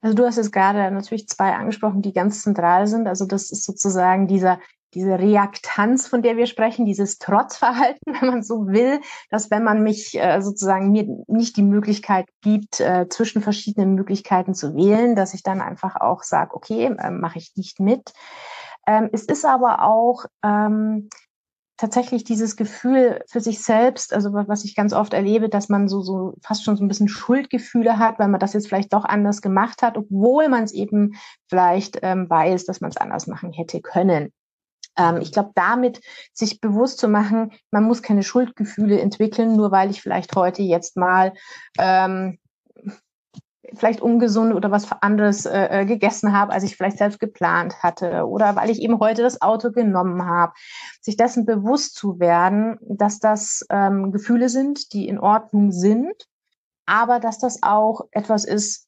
Also 0.00 0.14
du 0.14 0.24
hast 0.24 0.36
jetzt 0.36 0.52
gerade 0.52 0.92
natürlich 0.92 1.26
zwei 1.26 1.54
angesprochen, 1.54 2.02
die 2.02 2.12
ganz 2.12 2.42
zentral 2.42 2.86
sind. 2.86 3.08
Also 3.08 3.26
das 3.26 3.50
ist 3.50 3.64
sozusagen 3.64 4.28
dieser 4.28 4.60
diese 4.94 5.18
Reaktanz, 5.18 6.06
von 6.06 6.22
der 6.22 6.36
wir 6.36 6.46
sprechen, 6.46 6.86
dieses 6.86 7.18
Trotzverhalten, 7.18 8.00
wenn 8.20 8.28
man 8.28 8.42
so 8.42 8.66
will, 8.66 9.00
dass 9.30 9.50
wenn 9.50 9.64
man 9.64 9.82
mich 9.82 10.18
äh, 10.18 10.40
sozusagen 10.40 10.90
mir 10.90 11.06
nicht 11.26 11.56
die 11.56 11.62
Möglichkeit 11.62 12.26
gibt, 12.42 12.80
äh, 12.80 13.06
zwischen 13.08 13.42
verschiedenen 13.42 13.94
Möglichkeiten 13.94 14.54
zu 14.54 14.74
wählen, 14.74 15.16
dass 15.16 15.34
ich 15.34 15.42
dann 15.42 15.60
einfach 15.60 15.96
auch 16.00 16.22
sage, 16.22 16.54
okay, 16.54 16.86
äh, 16.86 17.10
mache 17.10 17.38
ich 17.38 17.52
nicht 17.56 17.80
mit. 17.80 18.12
Ähm, 18.86 19.10
es 19.12 19.24
ist 19.24 19.44
aber 19.44 19.82
auch 19.82 20.24
ähm, 20.44 21.08
tatsächlich 21.76 22.24
dieses 22.24 22.56
Gefühl 22.56 23.22
für 23.28 23.40
sich 23.40 23.62
selbst, 23.62 24.14
also 24.14 24.32
was 24.32 24.64
ich 24.64 24.74
ganz 24.74 24.92
oft 24.92 25.12
erlebe, 25.12 25.48
dass 25.48 25.68
man 25.68 25.88
so, 25.88 26.00
so 26.00 26.34
fast 26.42 26.64
schon 26.64 26.76
so 26.76 26.84
ein 26.84 26.88
bisschen 26.88 27.08
Schuldgefühle 27.08 27.98
hat, 27.98 28.18
weil 28.18 28.28
man 28.28 28.40
das 28.40 28.54
jetzt 28.54 28.68
vielleicht 28.68 28.92
doch 28.92 29.04
anders 29.04 29.42
gemacht 29.42 29.82
hat, 29.82 29.98
obwohl 29.98 30.48
man 30.48 30.64
es 30.64 30.72
eben 30.72 31.16
vielleicht 31.48 31.98
ähm, 32.02 32.30
weiß, 32.30 32.64
dass 32.64 32.80
man 32.80 32.90
es 32.90 32.96
anders 32.96 33.26
machen 33.26 33.52
hätte 33.52 33.80
können. 33.80 34.32
Ähm, 34.96 35.18
ich 35.20 35.32
glaube, 35.32 35.50
damit 35.54 36.00
sich 36.32 36.60
bewusst 36.60 36.98
zu 36.98 37.08
machen, 37.08 37.52
man 37.70 37.84
muss 37.84 38.02
keine 38.02 38.22
Schuldgefühle 38.22 39.00
entwickeln, 39.00 39.56
nur 39.56 39.70
weil 39.70 39.90
ich 39.90 40.02
vielleicht 40.02 40.34
heute 40.36 40.62
jetzt 40.62 40.96
mal 40.96 41.32
ähm, 41.78 42.38
vielleicht 43.74 44.00
ungesund 44.00 44.54
oder 44.54 44.70
was 44.70 44.90
anderes 45.00 45.46
äh, 45.46 45.82
äh, 45.82 45.86
gegessen 45.86 46.32
habe, 46.32 46.52
als 46.52 46.64
ich 46.64 46.76
vielleicht 46.76 46.98
selbst 46.98 47.18
geplant 47.18 47.82
hatte 47.82 48.26
oder 48.26 48.56
weil 48.56 48.70
ich 48.70 48.80
eben 48.80 49.00
heute 49.00 49.22
das 49.22 49.42
Auto 49.42 49.70
genommen 49.70 50.24
habe. 50.24 50.52
Sich 51.00 51.16
dessen 51.16 51.46
bewusst 51.46 51.94
zu 51.94 52.20
werden, 52.20 52.78
dass 52.80 53.18
das 53.18 53.64
ähm, 53.70 54.12
Gefühle 54.12 54.48
sind, 54.48 54.92
die 54.92 55.08
in 55.08 55.18
Ordnung 55.18 55.72
sind, 55.72 56.28
aber 56.86 57.20
dass 57.20 57.38
das 57.38 57.62
auch 57.62 58.02
etwas 58.12 58.44
ist, 58.44 58.86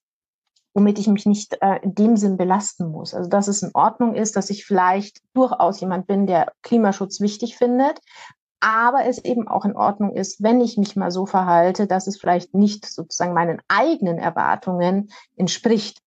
womit 0.78 1.00
ich 1.00 1.08
mich 1.08 1.26
nicht 1.26 1.60
äh, 1.60 1.80
in 1.82 1.96
dem 1.96 2.16
Sinn 2.16 2.36
belasten 2.36 2.92
muss. 2.92 3.12
Also 3.12 3.28
dass 3.28 3.48
es 3.48 3.64
in 3.64 3.72
Ordnung 3.74 4.14
ist, 4.14 4.36
dass 4.36 4.48
ich 4.48 4.64
vielleicht 4.64 5.20
durchaus 5.34 5.80
jemand 5.80 6.06
bin, 6.06 6.28
der 6.28 6.52
Klimaschutz 6.62 7.20
wichtig 7.20 7.56
findet, 7.56 7.98
aber 8.60 9.04
es 9.04 9.18
eben 9.24 9.48
auch 9.48 9.64
in 9.64 9.74
Ordnung 9.74 10.14
ist, 10.14 10.40
wenn 10.40 10.60
ich 10.60 10.78
mich 10.78 10.94
mal 10.94 11.10
so 11.10 11.26
verhalte, 11.26 11.88
dass 11.88 12.06
es 12.06 12.16
vielleicht 12.16 12.54
nicht 12.54 12.86
sozusagen 12.86 13.34
meinen 13.34 13.60
eigenen 13.66 14.18
Erwartungen 14.18 15.10
entspricht. 15.34 15.98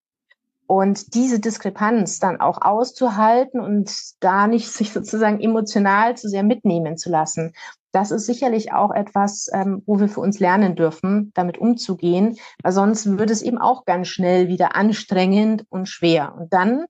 Und 0.71 1.15
diese 1.15 1.41
Diskrepanz 1.41 2.19
dann 2.19 2.39
auch 2.39 2.61
auszuhalten 2.61 3.59
und 3.59 3.93
da 4.21 4.47
nicht 4.47 4.69
sich 4.69 4.93
sozusagen 4.93 5.41
emotional 5.41 6.15
zu 6.15 6.29
sehr 6.29 6.43
mitnehmen 6.43 6.97
zu 6.97 7.09
lassen 7.09 7.51
das 7.91 8.11
ist 8.11 8.25
sicherlich 8.25 8.71
auch 8.71 8.91
etwas, 8.91 9.49
ähm, 9.53 9.83
wo 9.85 9.99
wir 9.99 10.07
für 10.07 10.21
uns 10.21 10.39
lernen 10.39 10.75
dürfen, 10.75 11.31
damit 11.33 11.57
umzugehen, 11.57 12.37
weil 12.63 12.71
sonst 12.71 13.17
wird 13.17 13.29
es 13.29 13.41
eben 13.41 13.57
auch 13.57 13.85
ganz 13.85 14.07
schnell 14.07 14.47
wieder 14.47 14.75
anstrengend 14.75 15.65
und 15.69 15.89
schwer. 15.89 16.33
Und 16.37 16.53
dann 16.53 16.85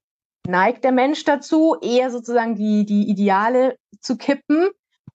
neigt 0.48 0.84
der 0.84 0.92
Mensch 0.92 1.24
dazu, 1.24 1.76
eher 1.82 2.12
sozusagen 2.12 2.56
die, 2.56 2.86
die 2.86 3.10
Ideale 3.10 3.78
zu 4.00 4.16
kippen, 4.16 4.70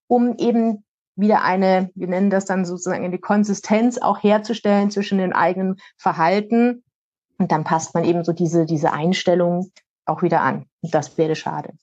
um 0.09 0.37
eben 0.38 0.85
wieder 1.16 1.42
eine, 1.42 1.90
wir 1.94 2.09
nennen 2.09 2.31
das 2.31 2.44
dann 2.44 2.64
sozusagen 2.64 3.05
eine 3.05 3.18
Konsistenz 3.18 3.98
auch 3.98 4.22
herzustellen 4.22 4.90
zwischen 4.90 5.18
den 5.18 5.33
eigenen 5.33 5.76
Verhalten. 5.96 6.85
Und 7.38 7.53
dann 7.53 7.64
passt 7.64 7.94
man 7.94 8.05
eben 8.05 8.25
so 8.25 8.33
diese, 8.33 8.66
diese 8.66 8.92
Einstellung 8.92 9.70
auch 10.05 10.22
wieder 10.22 10.42
an. 10.42 10.66
Und 10.81 10.94
das 10.94 11.18
wäre 11.18 11.37
schade. 11.37 11.75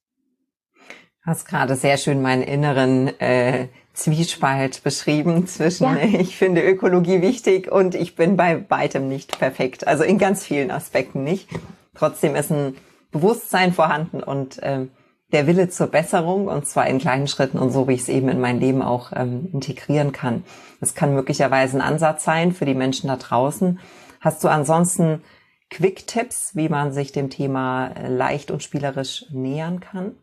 Du 1.25 1.31
hast 1.31 1.47
gerade 1.47 1.75
sehr 1.75 1.97
schön 1.97 2.21
meinen 2.21 2.41
inneren 2.41 3.07
äh, 3.19 3.67
Zwiespalt 3.93 4.83
beschrieben 4.83 5.47
zwischen, 5.47 5.85
ja. 5.85 5.97
ich 6.19 6.35
finde 6.35 6.61
Ökologie 6.61 7.21
wichtig 7.21 7.71
und 7.71 7.95
ich 7.95 8.15
bin 8.15 8.35
bei 8.35 8.69
weitem 8.69 9.07
nicht 9.07 9.37
perfekt. 9.39 9.87
Also 9.87 10.03
in 10.03 10.17
ganz 10.17 10.43
vielen 10.43 10.71
Aspekten 10.71 11.23
nicht. 11.23 11.47
Trotzdem 11.95 12.35
ist 12.35 12.51
ein 12.51 12.75
Bewusstsein 13.11 13.71
vorhanden 13.71 14.23
und 14.23 14.61
äh, 14.63 14.87
der 15.31 15.47
Wille 15.47 15.69
zur 15.69 15.87
Besserung 15.87 16.47
und 16.47 16.67
zwar 16.67 16.87
in 16.87 16.99
kleinen 16.99 17.27
Schritten 17.27 17.57
und 17.57 17.71
so, 17.71 17.87
wie 17.87 17.93
ich 17.93 18.01
es 18.01 18.09
eben 18.09 18.29
in 18.29 18.41
mein 18.41 18.59
Leben 18.59 18.81
auch 18.81 19.11
ähm, 19.15 19.49
integrieren 19.53 20.11
kann. 20.11 20.43
Das 20.79 20.95
kann 20.95 21.13
möglicherweise 21.13 21.77
ein 21.77 21.81
Ansatz 21.81 22.23
sein 22.23 22.51
für 22.51 22.65
die 22.65 22.75
Menschen 22.75 23.07
da 23.07 23.15
draußen. 23.15 23.79
Hast 24.19 24.43
du 24.43 24.47
ansonsten 24.47 25.21
Quick-Tipps, 25.73 26.55
wie 26.55 26.69
man 26.69 26.91
sich 26.91 27.11
dem 27.11 27.31
Thema 27.31 27.87
äh, 27.87 28.07
leicht 28.07 28.51
und 28.51 28.61
spielerisch 28.61 29.25
nähern 29.31 29.79
kann? 29.79 30.15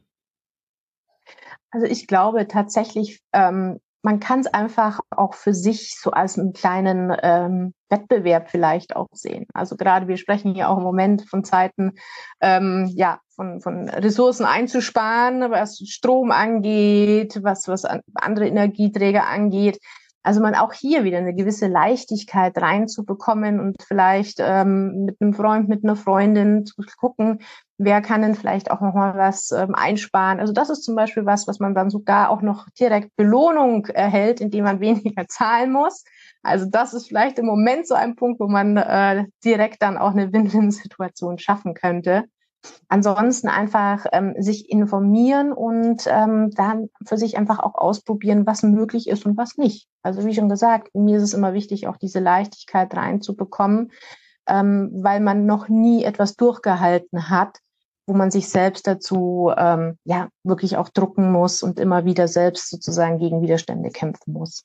Also 1.72 1.86
ich 1.86 2.06
glaube 2.06 2.46
tatsächlich, 2.46 3.20
ähm, 3.32 3.80
man 4.02 4.20
kann 4.20 4.40
es 4.40 4.46
einfach 4.46 5.00
auch 5.10 5.34
für 5.34 5.52
sich 5.52 5.98
so 6.00 6.12
als 6.12 6.38
einen 6.38 6.52
kleinen 6.52 7.14
ähm, 7.22 7.74
Wettbewerb 7.90 8.48
vielleicht 8.48 8.94
auch 8.94 9.08
sehen. 9.12 9.46
Also 9.52 9.76
gerade 9.76 10.06
wir 10.06 10.16
sprechen 10.16 10.54
hier 10.54 10.68
auch 10.70 10.78
im 10.78 10.84
Moment 10.84 11.28
von 11.28 11.44
Zeiten, 11.44 11.92
ähm, 12.40 12.88
ja, 12.94 13.18
von, 13.34 13.60
von 13.60 13.88
Ressourcen 13.88 14.46
einzusparen, 14.46 15.50
was 15.50 15.82
Strom 15.84 16.30
angeht, 16.30 17.40
was, 17.42 17.66
was 17.66 17.84
andere 17.84 18.46
Energieträger 18.46 19.26
angeht. 19.26 19.78
Also 20.22 20.40
man 20.40 20.54
auch 20.54 20.72
hier 20.72 21.04
wieder 21.04 21.18
eine 21.18 21.35
gewisse 21.35 21.66
Leichtigkeit 21.66 22.56
reinzubekommen 22.61 23.59
und 23.59 23.83
vielleicht 23.83 24.38
ähm, 24.40 25.04
mit 25.06 25.20
einem 25.20 25.33
Freund, 25.33 25.68
mit 25.68 25.83
einer 25.83 25.96
Freundin 25.96 26.66
zu 26.66 26.83
gucken, 26.98 27.40
wer 27.78 28.02
kann 28.02 28.20
denn 28.20 28.35
vielleicht 28.35 28.70
auch 28.70 28.83
nochmal 28.83 29.16
was 29.16 29.50
ähm, 29.50 29.74
einsparen. 29.74 30.38
Also 30.38 30.52
das 30.52 30.68
ist 30.68 30.85
zum 30.85 30.94
Beispiel 30.94 31.24
was, 31.24 31.48
was 31.48 31.59
man 31.59 31.74
dann 31.74 31.88
sogar 31.88 32.28
auch 32.28 32.42
noch 32.42 32.66
direkt 32.78 33.16
Belohnung 33.16 33.87
erhält, 33.87 34.42
indem 34.42 34.64
man 34.64 34.80
weniger 34.80 35.26
zahlen 35.26 35.72
muss. 35.72 36.04
Also 36.42 36.66
das 36.66 36.92
ist 36.92 37.09
vielleicht 37.09 37.38
im 37.38 37.46
Moment 37.46 37.87
so 37.87 37.94
ein 37.94 38.14
Punkt, 38.14 38.40
wo 38.40 38.48
man 38.48 38.76
äh, 38.76 39.24
direkt 39.44 39.83
dann 39.83 39.96
auch 39.96 40.11
eine 40.11 40.33
Win-Win-Situation 40.33 41.38
schaffen 41.38 41.74
könnte. 41.74 42.24
Ansonsten 42.88 43.49
einfach 43.49 44.07
ähm, 44.12 44.35
sich 44.38 44.68
informieren 44.70 45.53
und 45.53 46.03
ähm, 46.07 46.51
dann 46.51 46.90
für 47.07 47.16
sich 47.16 47.38
einfach 47.38 47.59
auch 47.59 47.75
ausprobieren, 47.75 48.46
was 48.46 48.62
möglich 48.62 49.09
ist 49.09 49.25
und 49.27 49.37
was 49.37 49.57
nicht. 49.57 49.88
Also 50.03 50.25
wie 50.27 50.35
schon 50.35 50.49
gesagt, 50.49 50.94
mir 50.94 51.16
ist 51.18 51.23
es 51.23 51.35
immer 51.35 51.55
wichtig, 51.55 51.87
auch 51.87 51.96
diese 51.96 52.20
Leichtigkeit 52.20 52.94
reinzubekommen, 52.94 53.92
ähm, 54.46 54.90
weil 54.92 55.20
man 55.20 55.46
noch 55.46 55.68
nie 55.68 56.05
etwas 56.05 56.37
durchgehalten 56.37 57.31
hat, 57.31 57.59
wo 58.07 58.14
man 58.14 58.31
sich 58.31 58.49
selbst 58.49 58.87
dazu 58.87 59.53
ähm, 59.57 59.96
ja 60.05 60.29
wirklich 60.42 60.77
auch 60.77 60.88
drucken 60.88 61.31
muss 61.31 61.62
und 61.62 61.79
immer 61.79 62.05
wieder 62.05 62.29
selbst 62.29 62.68
sozusagen 62.68 63.18
gegen 63.18 63.40
Widerstände 63.40 63.90
kämpfen 63.90 64.33
muss. 64.33 64.64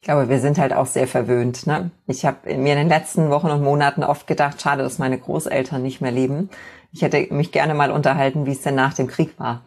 Ich 0.00 0.06
glaube, 0.06 0.30
wir 0.30 0.40
sind 0.40 0.56
halt 0.56 0.72
auch 0.72 0.86
sehr 0.86 1.06
verwöhnt. 1.06 1.66
Ne? 1.66 1.90
Ich 2.06 2.24
habe 2.24 2.56
mir 2.56 2.72
in 2.72 2.78
den 2.78 2.88
letzten 2.88 3.28
Wochen 3.28 3.48
und 3.48 3.62
Monaten 3.62 4.02
oft 4.02 4.26
gedacht, 4.26 4.62
schade, 4.62 4.82
dass 4.82 4.98
meine 4.98 5.18
Großeltern 5.18 5.82
nicht 5.82 6.00
mehr 6.00 6.10
leben. 6.10 6.48
Ich 6.90 7.02
hätte 7.02 7.26
mich 7.34 7.52
gerne 7.52 7.74
mal 7.74 7.90
unterhalten, 7.90 8.46
wie 8.46 8.52
es 8.52 8.62
denn 8.62 8.74
nach 8.74 8.94
dem 8.94 9.08
Krieg 9.08 9.38
war 9.38 9.62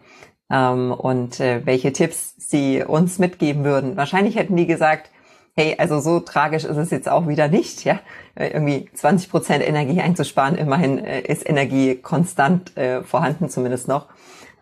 ähm, 0.50 0.92
und 0.92 1.40
äh, 1.40 1.64
welche 1.66 1.94
Tipps 1.94 2.34
sie 2.38 2.84
uns 2.84 3.20
mitgeben 3.20 3.64
würden. 3.64 3.96
Wahrscheinlich 3.96 4.36
hätten 4.36 4.56
die 4.56 4.66
gesagt, 4.66 5.12
hey, 5.56 5.76
also 5.78 6.00
so 6.00 6.20
tragisch 6.20 6.64
ist 6.64 6.78
es 6.78 6.90
jetzt 6.90 7.08
auch 7.08 7.28
wieder 7.28 7.48
nicht, 7.48 7.84
ja. 7.84 8.00
Irgendwie 8.36 8.90
20 8.92 9.30
Prozent 9.30 9.64
Energie 9.64 10.02
einzusparen, 10.02 10.56
immerhin 10.56 10.98
äh, 10.98 11.22
ist 11.22 11.48
Energie 11.48 11.98
konstant 11.98 12.76
äh, 12.76 13.04
vorhanden, 13.04 13.50
zumindest 13.50 13.88
noch. 13.88 14.08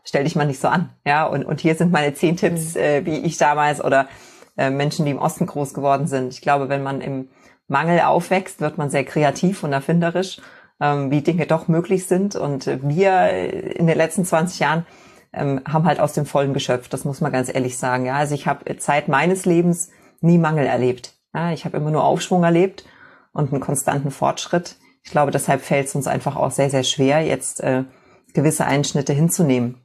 Stell 0.03 0.25
dich 0.25 0.35
mal 0.35 0.45
nicht 0.45 0.59
so 0.59 0.67
an, 0.67 0.89
ja. 1.05 1.25
Und, 1.25 1.45
und 1.45 1.61
hier 1.61 1.75
sind 1.75 1.93
meine 1.93 2.13
zehn 2.13 2.35
Tipps, 2.35 2.75
mhm. 2.75 2.81
äh, 2.81 3.05
wie 3.05 3.19
ich 3.19 3.37
damals 3.37 3.81
oder 3.81 4.09
äh, 4.57 4.69
Menschen, 4.69 5.05
die 5.05 5.11
im 5.11 5.19
Osten 5.19 5.45
groß 5.45 5.73
geworden 5.73 6.07
sind. 6.07 6.33
Ich 6.33 6.41
glaube, 6.41 6.69
wenn 6.69 6.83
man 6.83 7.01
im 7.01 7.29
Mangel 7.67 8.01
aufwächst, 8.01 8.61
wird 8.61 8.77
man 8.77 8.89
sehr 8.89 9.05
kreativ 9.05 9.63
und 9.63 9.73
erfinderisch, 9.73 10.41
ähm, 10.79 11.11
wie 11.11 11.21
Dinge 11.21 11.47
doch 11.47 11.67
möglich 11.67 12.07
sind. 12.07 12.35
Und 12.35 12.65
wir 12.67 13.29
in 13.29 13.87
den 13.87 13.97
letzten 13.97 14.25
20 14.25 14.59
Jahren 14.59 14.85
ähm, 15.33 15.61
haben 15.67 15.85
halt 15.85 15.99
aus 15.99 16.13
dem 16.13 16.25
Vollen 16.25 16.53
geschöpft. 16.53 16.93
Das 16.93 17.05
muss 17.05 17.21
man 17.21 17.31
ganz 17.31 17.53
ehrlich 17.53 17.77
sagen. 17.77 18.05
Ja, 18.05 18.15
also 18.15 18.35
ich 18.35 18.47
habe 18.47 18.77
Zeit 18.77 19.07
meines 19.07 19.45
Lebens 19.45 19.89
nie 20.19 20.37
Mangel 20.37 20.65
erlebt. 20.65 21.13
Ja, 21.33 21.51
ich 21.51 21.65
habe 21.65 21.77
immer 21.77 21.91
nur 21.91 22.03
Aufschwung 22.03 22.43
erlebt 22.43 22.85
und 23.31 23.51
einen 23.51 23.61
konstanten 23.61 24.11
Fortschritt. 24.11 24.77
Ich 25.03 25.11
glaube, 25.11 25.31
deshalb 25.31 25.61
fällt 25.61 25.87
es 25.87 25.95
uns 25.95 26.07
einfach 26.07 26.35
auch 26.35 26.51
sehr, 26.51 26.69
sehr 26.69 26.83
schwer, 26.83 27.21
jetzt 27.21 27.61
äh, 27.61 27.85
gewisse 28.33 28.65
Einschnitte 28.65 29.13
hinzunehmen. 29.13 29.80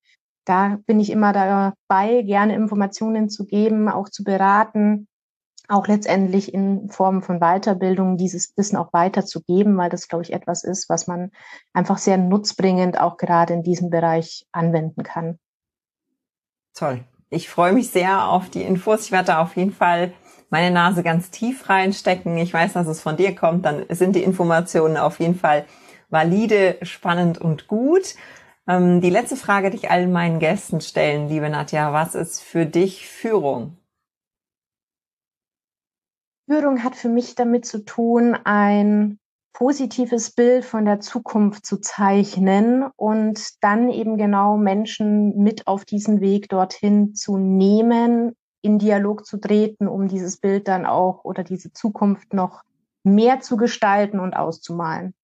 Da 0.49 0.79
bin 0.87 0.99
ich 0.99 1.11
immer 1.11 1.35
dabei, 1.35 2.23
gerne 2.23 2.55
Informationen 2.55 3.29
zu 3.29 3.45
geben, 3.45 3.91
auch 3.91 4.09
zu 4.09 4.25
beraten, 4.25 5.07
auch 5.69 5.87
letztendlich 5.87 6.55
in 6.55 6.89
Form 6.89 7.23
von 7.23 7.39
Weiterbildung 7.39 8.17
dieses 8.17 8.57
Wissen 8.57 8.79
auch 8.79 8.95
weiterzugeben, 8.95 9.77
weil 9.77 9.91
das, 9.91 10.09
glaube 10.09 10.25
ich, 10.25 10.33
etwas 10.33 10.65
ist, 10.65 10.89
was 10.89 11.07
man 11.07 11.33
einfach 11.75 11.99
sehr 11.99 12.17
nutzbringend 12.17 12.99
auch 12.99 13.19
gerade 13.19 13.53
in 13.53 13.63
diesem 13.63 13.91
Bereich 13.91 14.47
anwenden 14.51 15.03
kann. 15.03 15.39
Toll. 16.73 17.05
Ich 17.29 17.51
freue 17.51 17.75
mich 17.75 17.91
sehr 17.91 18.27
auf 18.29 18.49
die 18.49 18.63
Infos. 18.63 19.05
Ich 19.05 19.13
werde 19.13 19.27
da 19.27 19.43
auf 19.43 19.55
jeden 19.55 19.73
Fall 19.73 20.15
meine 20.49 20.71
Nase 20.71 21.03
ganz 21.03 21.31
tief 21.31 21.69
reinstecken. 21.69 22.39
Ich 22.39 22.55
weiß, 22.55 22.73
dass 22.73 22.87
es 22.87 23.03
von 23.03 23.19
dir 23.19 23.35
kommt. 23.35 23.67
Dann 23.67 23.85
sind 23.91 24.17
die 24.17 24.23
Informationen 24.23 24.97
auf 24.97 25.21
jeden 25.21 25.35
Fall 25.35 25.67
valide, 26.09 26.79
spannend 26.81 27.37
und 27.37 27.69
gut. 27.69 28.15
Ähm, 28.69 29.01
die 29.01 29.11
letzte 29.11 29.37
Frage, 29.37 29.71
die 29.71 29.79
ich 29.79 29.91
allen 29.91 30.13
meinen 30.13 30.39
Gästen 30.41 30.83
stellen, 30.83 31.29
liebe 31.29 31.49
Nadja, 31.49 31.95
was 31.95 32.15
ist 32.15 32.43
für 32.43 32.67
dich 32.67 33.09
Führung? 33.09 33.79
Führung 36.47 36.85
hat 36.85 36.95
für 36.95 37.09
mich 37.09 37.35
damit 37.35 37.65
zu 37.65 37.85
tun, 37.85 38.35
ein 38.45 39.19
positives 39.55 40.31
Bild 40.31 40.65
von 40.65 40.85
der 40.85 41.01
Zukunft 41.01 41.65
zu 41.65 41.81
zeichnen 41.81 42.85
und 42.97 43.63
dann 43.63 43.91
eben 43.91 44.19
genau 44.19 44.57
Menschen 44.57 45.37
mit 45.39 45.67
auf 45.67 45.85
diesen 45.85 46.21
Weg 46.21 46.49
dorthin 46.49 47.15
zu 47.15 47.39
nehmen, 47.39 48.37
in 48.63 48.79
Dialog 48.79 49.25
zu 49.25 49.39
treten, 49.39 49.89
um 49.89 50.09
dieses 50.09 50.39
Bild 50.39 50.69
dann 50.69 50.85
auch 50.85 51.25
oder 51.25 51.43
diese 51.43 51.73
Zukunft 51.73 52.35
noch 52.35 52.65
mehr 53.03 53.41
zu 53.41 53.57
gestalten 53.57 54.21
und 54.21 54.35
auszumalen. 54.35 55.15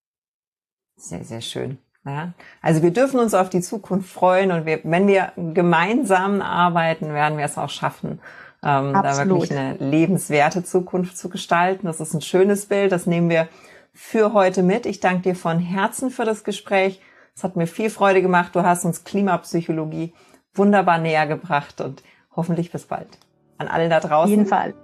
Sehr, 0.96 1.24
sehr 1.24 1.42
schön. 1.42 1.78
Ja, 2.06 2.32
also 2.60 2.82
wir 2.82 2.90
dürfen 2.90 3.18
uns 3.18 3.32
auf 3.32 3.48
die 3.48 3.62
Zukunft 3.62 4.12
freuen 4.12 4.52
und 4.52 4.66
wir, 4.66 4.80
wenn 4.84 5.06
wir 5.06 5.32
gemeinsam 5.36 6.42
arbeiten, 6.42 7.14
werden 7.14 7.38
wir 7.38 7.46
es 7.46 7.56
auch 7.56 7.70
schaffen, 7.70 8.20
ähm, 8.62 8.92
da 8.92 9.16
wirklich 9.16 9.50
eine 9.50 9.76
lebenswerte 9.78 10.64
Zukunft 10.64 11.16
zu 11.16 11.30
gestalten. 11.30 11.86
Das 11.86 12.00
ist 12.00 12.12
ein 12.12 12.20
schönes 12.20 12.66
Bild, 12.66 12.92
das 12.92 13.06
nehmen 13.06 13.30
wir 13.30 13.48
für 13.94 14.32
heute 14.34 14.62
mit. 14.62 14.84
Ich 14.86 15.00
danke 15.00 15.22
dir 15.22 15.36
von 15.36 15.58
Herzen 15.58 16.10
für 16.10 16.24
das 16.24 16.44
Gespräch. 16.44 17.00
Es 17.34 17.42
hat 17.42 17.56
mir 17.56 17.66
viel 17.66 17.90
Freude 17.90 18.22
gemacht. 18.22 18.54
Du 18.54 18.62
hast 18.62 18.84
uns 18.84 19.04
Klimapsychologie 19.04 20.12
wunderbar 20.54 20.98
näher 20.98 21.26
gebracht 21.26 21.80
und 21.80 22.02
hoffentlich 22.36 22.70
bis 22.70 22.84
bald. 22.84 23.18
An 23.58 23.68
alle 23.68 23.88
da 23.88 24.00
draußen. 24.00 24.14
Auf 24.24 24.28
jeden 24.28 24.46
Fall. 24.46 24.74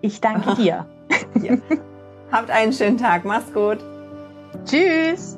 Ich 0.00 0.20
danke 0.20 0.54
dir. 0.56 0.86
ja. 1.42 1.56
Habt 2.30 2.50
einen 2.50 2.72
schönen 2.72 2.98
Tag. 2.98 3.24
Mach's 3.24 3.52
gut. 3.52 3.78
Tschüss. 4.64 5.37